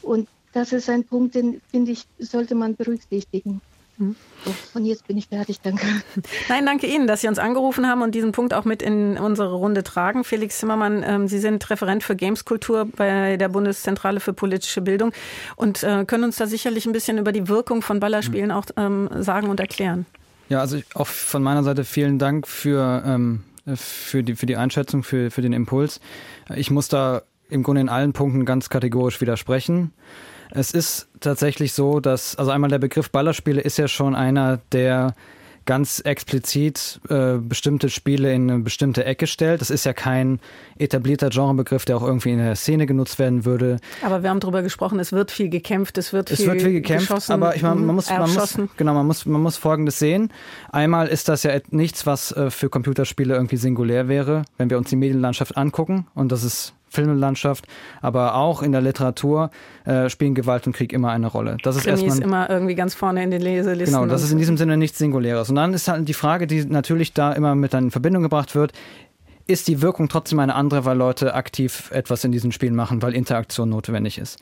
[0.03, 3.61] Und das ist ein Punkt, den, finde ich, sollte man berücksichtigen.
[3.97, 4.15] Mhm.
[4.45, 5.87] So, und jetzt bin ich fertig, danke.
[6.49, 9.53] Nein, danke Ihnen, dass Sie uns angerufen haben und diesen Punkt auch mit in unsere
[9.55, 10.23] Runde tragen.
[10.23, 15.13] Felix Zimmermann, ähm, Sie sind Referent für Gameskultur bei der Bundeszentrale für politische Bildung
[15.55, 18.55] und äh, können uns da sicherlich ein bisschen über die Wirkung von Ballerspielen mhm.
[18.55, 20.05] auch ähm, sagen und erklären.
[20.49, 23.43] Ja, also auch von meiner Seite vielen Dank für, ähm,
[23.75, 26.01] für, die, für die Einschätzung, für, für den Impuls.
[26.55, 29.93] Ich muss da im Grunde in allen Punkten ganz kategorisch widersprechen.
[30.51, 35.13] Es ist tatsächlich so, dass, also einmal der Begriff Ballerspiele ist ja schon einer, der
[35.69, 39.61] ganz explizit äh, bestimmte Spiele in eine bestimmte Ecke stellt.
[39.61, 40.39] Das ist ja kein
[40.79, 43.77] etablierter Genrebegriff, der auch irgendwie in der Szene genutzt werden würde.
[44.03, 46.71] Aber wir haben darüber gesprochen, es wird viel gekämpft, es wird es viel wird viel
[46.71, 49.99] gekämpft, geschossen, aber ich meine, man muss, man muss genau, man muss man muss folgendes
[49.99, 50.33] sehen.
[50.71, 54.89] Einmal ist das ja nichts, was äh, für Computerspiele irgendwie singulär wäre, wenn wir uns
[54.89, 57.65] die Medienlandschaft angucken und das ist Filmlandschaft,
[58.01, 59.51] aber auch in der Literatur
[59.85, 61.57] äh, spielen Gewalt und Krieg immer eine Rolle.
[61.63, 63.95] Das ist Krimis erstmal immer irgendwie ganz vorne in den Leselisten.
[63.95, 65.49] Genau, das ist in diesem Sinne nichts Singuläres.
[65.49, 68.73] Und dann ist halt die Frage, die natürlich da immer mit in Verbindung gebracht wird,
[69.49, 73.15] ist die Wirkung trotzdem eine andere, weil Leute aktiv etwas in diesen Spielen machen, weil
[73.15, 74.37] Interaktion notwendig ist.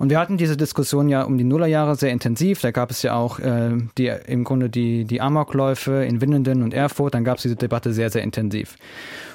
[0.00, 2.62] Und wir hatten diese Diskussion ja um die Nullerjahre sehr intensiv.
[2.62, 6.72] Da gab es ja auch äh, die, im Grunde die, die Amokläufe in Winnenden und
[6.72, 7.12] Erfurt.
[7.12, 8.78] Dann gab es diese Debatte sehr, sehr intensiv.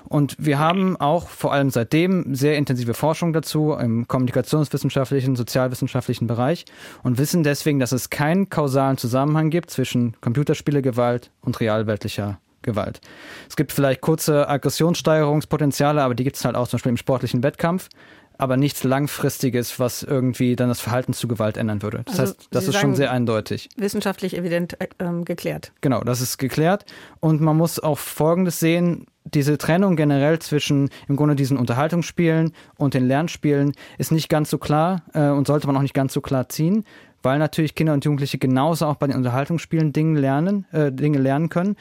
[0.05, 6.65] Und wir haben auch vor allem seitdem sehr intensive Forschung dazu im kommunikationswissenschaftlichen, sozialwissenschaftlichen Bereich
[7.03, 13.01] und wissen deswegen, dass es keinen kausalen Zusammenhang gibt zwischen Computerspielegewalt und realweltlicher Gewalt.
[13.47, 17.43] Es gibt vielleicht kurze Aggressionssteigerungspotenziale, aber die gibt es halt auch zum Beispiel im sportlichen
[17.43, 17.89] Wettkampf
[18.37, 22.03] aber nichts Langfristiges, was irgendwie dann das Verhalten zu Gewalt ändern würde.
[22.05, 23.69] Das also heißt, das Sie ist schon sehr eindeutig.
[23.77, 25.71] Wissenschaftlich evident äh, ähm, geklärt.
[25.81, 26.85] Genau, das ist geklärt.
[27.19, 32.93] Und man muss auch Folgendes sehen, diese Trennung generell zwischen im Grunde diesen Unterhaltungsspielen und
[32.93, 36.21] den Lernspielen ist nicht ganz so klar äh, und sollte man auch nicht ganz so
[36.21, 36.85] klar ziehen,
[37.25, 41.49] weil natürlich Kinder und Jugendliche genauso auch bei den Unterhaltungsspielen Dinge lernen, äh, Dinge lernen
[41.49, 41.75] können.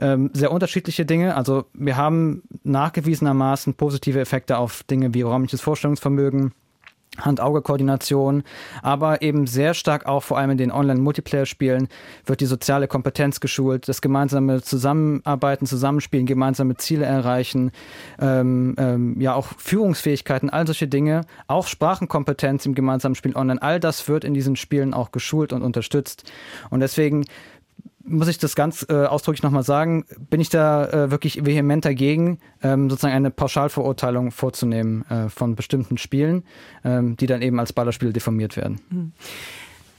[0.00, 1.36] Ähm, sehr unterschiedliche Dinge.
[1.36, 6.52] Also wir haben nachgewiesenermaßen positive Effekte auf Dinge wie räumliches Vorstellungsvermögen,
[7.20, 8.42] Hand-Auge-Koordination,
[8.82, 11.88] aber eben sehr stark auch vor allem in den Online-Multiplayer-Spielen
[12.24, 17.70] wird die soziale Kompetenz geschult, das gemeinsame Zusammenarbeiten, Zusammenspielen, gemeinsame Ziele erreichen,
[18.20, 23.80] ähm, ähm, ja auch Führungsfähigkeiten, all solche Dinge, auch Sprachenkompetenz im gemeinsamen Spiel online, all
[23.80, 26.30] das wird in diesen Spielen auch geschult und unterstützt.
[26.70, 27.24] Und deswegen
[28.08, 32.38] muss ich das ganz äh, ausdrücklich nochmal sagen, bin ich da äh, wirklich vehement dagegen,
[32.62, 36.44] ähm, sozusagen eine Pauschalverurteilung vorzunehmen äh, von bestimmten Spielen,
[36.84, 38.80] ähm, die dann eben als Ballerspiele deformiert werden.
[38.90, 39.12] Mhm.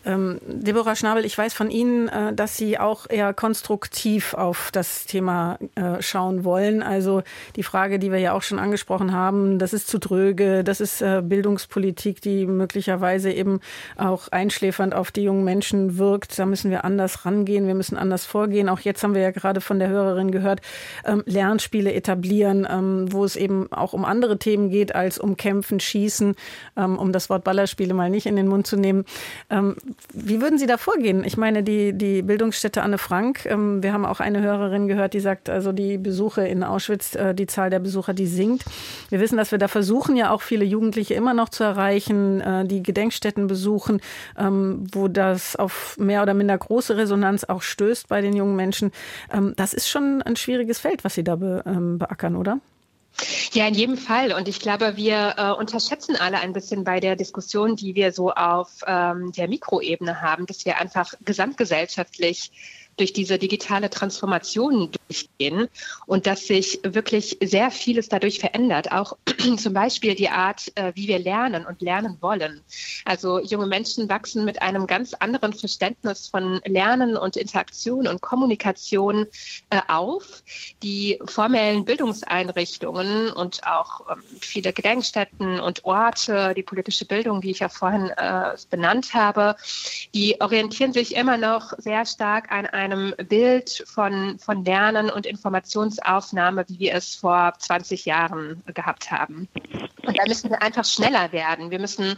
[0.10, 5.06] Ähm, Deborah Schnabel, ich weiß von Ihnen, äh, dass Sie auch eher konstruktiv auf das
[5.06, 6.82] Thema äh, schauen wollen.
[6.82, 7.22] Also
[7.56, 11.02] die Frage, die wir ja auch schon angesprochen haben, das ist zu dröge, das ist
[11.02, 13.60] äh, Bildungspolitik, die möglicherweise eben
[13.98, 16.40] auch einschläfernd auf die jungen Menschen wirkt.
[16.40, 18.68] Da müssen wir anders rangehen, wir müssen anders vorgehen.
[18.68, 20.62] Auch jetzt haben wir ja gerade von der Hörerin gehört,
[21.06, 25.80] ähm, Lernspiele etablieren, ähm, wo es eben auch um andere Themen geht als um Kämpfen,
[25.80, 26.36] Schießen,
[26.76, 29.06] um das Wort Ballerspiele mal nicht in den Mund zu nehmen
[30.14, 31.24] wie würden Sie da vorgehen?
[31.24, 35.20] Ich meine, die, die Bildungsstätte Anne Frank, ähm, wir haben auch eine Hörerin gehört, die
[35.20, 38.66] sagt, also die Besuche in Auschwitz, äh, die Zahl der Besucher, die sinkt.
[39.10, 42.66] Wir wissen, dass wir da versuchen, ja auch viele Jugendliche immer noch zu erreichen, äh,
[42.66, 44.02] die Gedenkstätten besuchen,
[44.38, 48.92] ähm, wo das auf mehr oder minder große Resonanz auch stößt bei den jungen Menschen.
[49.32, 52.60] Ähm, das ist schon ein schwieriges Feld, was Sie da be, ähm, beackern, oder?
[53.52, 54.32] Ja, in jedem Fall.
[54.32, 58.32] Und ich glaube, wir äh, unterschätzen alle ein bisschen bei der Diskussion, die wir so
[58.32, 62.52] auf ähm, der Mikroebene haben, dass wir einfach gesamtgesellschaftlich
[63.00, 65.68] durch diese digitale Transformation durchgehen
[66.06, 68.92] und dass sich wirklich sehr vieles dadurch verändert.
[68.92, 69.18] Auch
[69.58, 72.62] zum Beispiel die Art, äh, wie wir lernen und lernen wollen.
[73.06, 79.26] Also junge Menschen wachsen mit einem ganz anderen Verständnis von Lernen und Interaktion und Kommunikation
[79.70, 80.44] äh, auf.
[80.84, 87.60] Die formellen Bildungseinrichtungen und auch ähm, viele Gedenkstätten und Orte, die politische Bildung, wie ich
[87.60, 89.56] ja vorhin äh, benannt habe,
[90.14, 95.26] die orientieren sich immer noch sehr stark an einem einem Bild von, von Lernen und
[95.26, 99.48] Informationsaufnahme, wie wir es vor 20 Jahren gehabt haben.
[100.06, 101.72] Und da müssen wir einfach schneller werden.
[101.72, 102.16] Wir müssen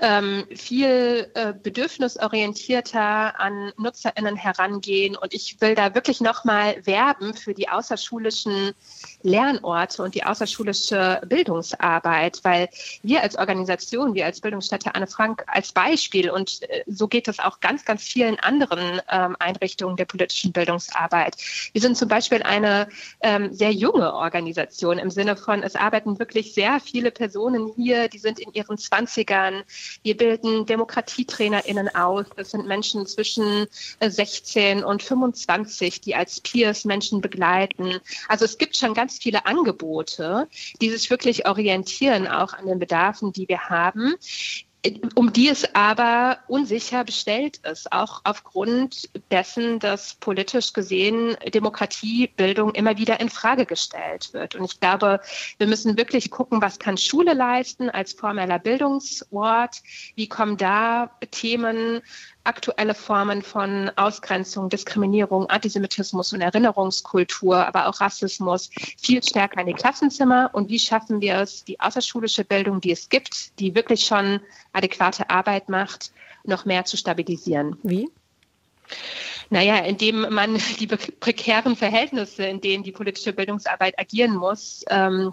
[0.00, 5.16] ähm, viel äh, bedürfnisorientierter an NutzerInnen herangehen.
[5.16, 8.72] Und ich will da wirklich nochmal werben für die außerschulischen
[9.22, 12.68] Lernorte und die außerschulische Bildungsarbeit, weil
[13.02, 17.38] wir als Organisation, wir als Bildungsstätte Anne Frank als Beispiel und äh, so geht es
[17.38, 21.36] auch ganz, ganz vielen anderen ähm, Einrichtungen der politischen Bildungsarbeit.
[21.72, 22.88] Wir sind zum Beispiel eine
[23.20, 28.18] ähm, sehr junge Organisation im Sinne von, es arbeiten wirklich sehr viele Personen hier, die
[28.18, 29.62] sind in ihren Zwanzigern.
[30.02, 32.26] Wir bilden DemokratietrainerInnen aus.
[32.36, 33.66] Das sind Menschen zwischen
[34.00, 38.00] 16 äh, und 25, die als Peers Menschen begleiten.
[38.28, 40.48] Also es gibt schon ganz viele Angebote,
[40.80, 44.14] die sich wirklich orientieren auch an den Bedarfen, die wir haben
[45.14, 52.96] um die es aber unsicher bestellt ist, auch aufgrund dessen, dass politisch gesehen Demokratiebildung immer
[52.96, 54.54] wieder in Frage gestellt wird.
[54.54, 55.20] Und ich glaube,
[55.58, 59.82] wir müssen wirklich gucken, was kann Schule leisten als formeller Bildungsort?
[60.14, 62.00] Wie kommen da Themen
[62.44, 69.74] aktuelle Formen von Ausgrenzung, Diskriminierung, Antisemitismus und Erinnerungskultur, aber auch Rassismus viel stärker in die
[69.74, 74.40] Klassenzimmer und wie schaffen wir es, die außerschulische Bildung, die es gibt, die wirklich schon
[74.72, 76.12] adäquate Arbeit macht,
[76.44, 77.76] noch mehr zu stabilisieren.
[77.82, 78.10] Wie?
[79.50, 85.32] Naja, indem man die prekären Verhältnisse, in denen die politische Bildungsarbeit agieren muss, ähm,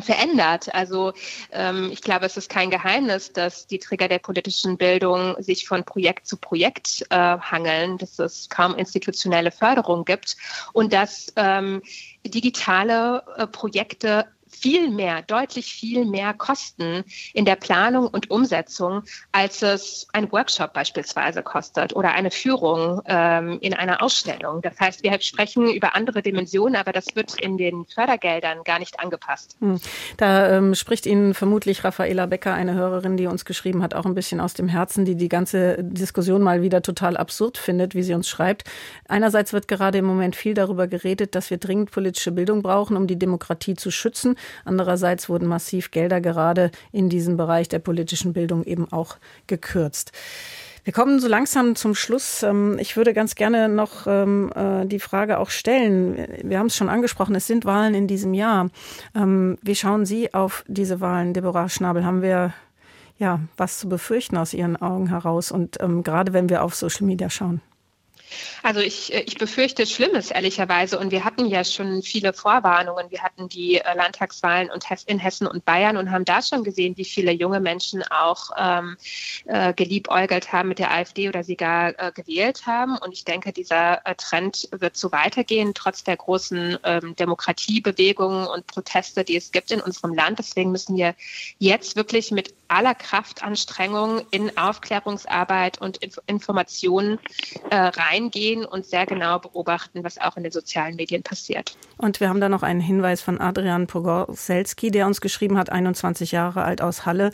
[0.00, 0.74] verändert.
[0.74, 1.12] Also
[1.52, 5.84] ähm, ich glaube, es ist kein Geheimnis, dass die Träger der politischen Bildung sich von
[5.84, 10.36] Projekt zu Projekt äh, hangeln, dass es kaum institutionelle Förderung gibt
[10.72, 11.82] und dass ähm,
[12.24, 14.26] digitale äh, Projekte
[14.60, 19.02] viel mehr, deutlich viel mehr kosten in der Planung und Umsetzung,
[19.32, 24.62] als es ein Workshop beispielsweise kostet oder eine Führung ähm, in einer Ausstellung.
[24.62, 29.00] Das heißt, wir sprechen über andere Dimensionen, aber das wird in den Fördergeldern gar nicht
[29.00, 29.56] angepasst.
[29.60, 29.80] Hm.
[30.16, 34.14] Da ähm, spricht Ihnen vermutlich Raffaela Becker, eine Hörerin, die uns geschrieben hat, auch ein
[34.14, 38.14] bisschen aus dem Herzen, die die ganze Diskussion mal wieder total absurd findet, wie sie
[38.14, 38.64] uns schreibt.
[39.08, 43.06] Einerseits wird gerade im Moment viel darüber geredet, dass wir dringend politische Bildung brauchen, um
[43.06, 44.36] die Demokratie zu schützen.
[44.64, 49.16] Andererseits wurden massiv Gelder gerade in diesem Bereich der politischen Bildung eben auch
[49.46, 50.12] gekürzt.
[50.88, 52.42] Wir kommen so langsam zum Schluss.
[52.42, 56.26] Ähm, ich würde ganz gerne noch ähm, äh, die Frage auch stellen.
[56.42, 58.70] Wir haben es schon angesprochen, es sind Wahlen in diesem Jahr.
[59.14, 62.06] Ähm, wie schauen Sie auf diese Wahlen, Deborah Schnabel?
[62.06, 62.54] Haben wir
[63.18, 65.52] ja was zu befürchten aus Ihren Augen heraus?
[65.52, 67.60] Und gerade wenn wir auf Social Media schauen.
[68.62, 70.98] Also ich, äh, ich befürchte Schlimmes, ehrlicherweise.
[70.98, 73.10] Und wir hatten ja schon viele Vorwarnungen.
[73.10, 74.70] Wir hatten die äh, Landtagswahlen
[75.06, 78.96] in Hessen und Bayern und haben da schon gesehen, wie viele junge Menschen auch ähm,
[79.46, 82.98] äh, geliebäugelt haben mit der AfD oder sie gar äh, gewählt haben.
[82.98, 89.24] Und ich denke, dieser Trend wird so weitergehen, trotz der großen ähm, Demokratiebewegungen und Proteste,
[89.24, 90.38] die es gibt in unserem Land.
[90.38, 91.14] Deswegen müssen wir
[91.58, 97.18] jetzt wirklich mit aller Kraftanstrengung in Aufklärungsarbeit und Inf Informationen
[97.70, 97.76] äh,
[98.18, 101.76] reingehen und sehr genau beobachten, was auch in den sozialen Medien passiert.
[101.96, 106.32] Und wir haben da noch einen Hinweis von Adrian Pogorzelski, der uns geschrieben hat, 21
[106.32, 107.30] Jahre alt aus Halle.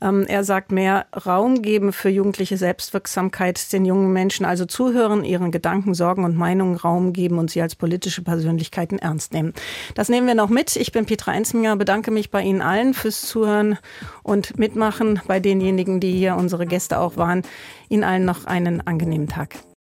[0.00, 5.50] Ähm, er sagt, mehr Raum geben für jugendliche Selbstwirksamkeit, den jungen Menschen also zuhören, ihren
[5.50, 9.52] Gedanken, Sorgen und Meinungen Raum geben und sie als politische Persönlichkeiten ernst nehmen.
[9.94, 10.76] Das nehmen wir noch mit.
[10.76, 13.78] Ich bin Petra Ensminger, bedanke mich bei Ihnen allen fürs Zuhören
[14.22, 17.42] und mit mitmachen, bei denjenigen, die hier unsere Gäste auch waren.
[17.88, 19.56] Ihnen allen noch einen angenehmen Tag.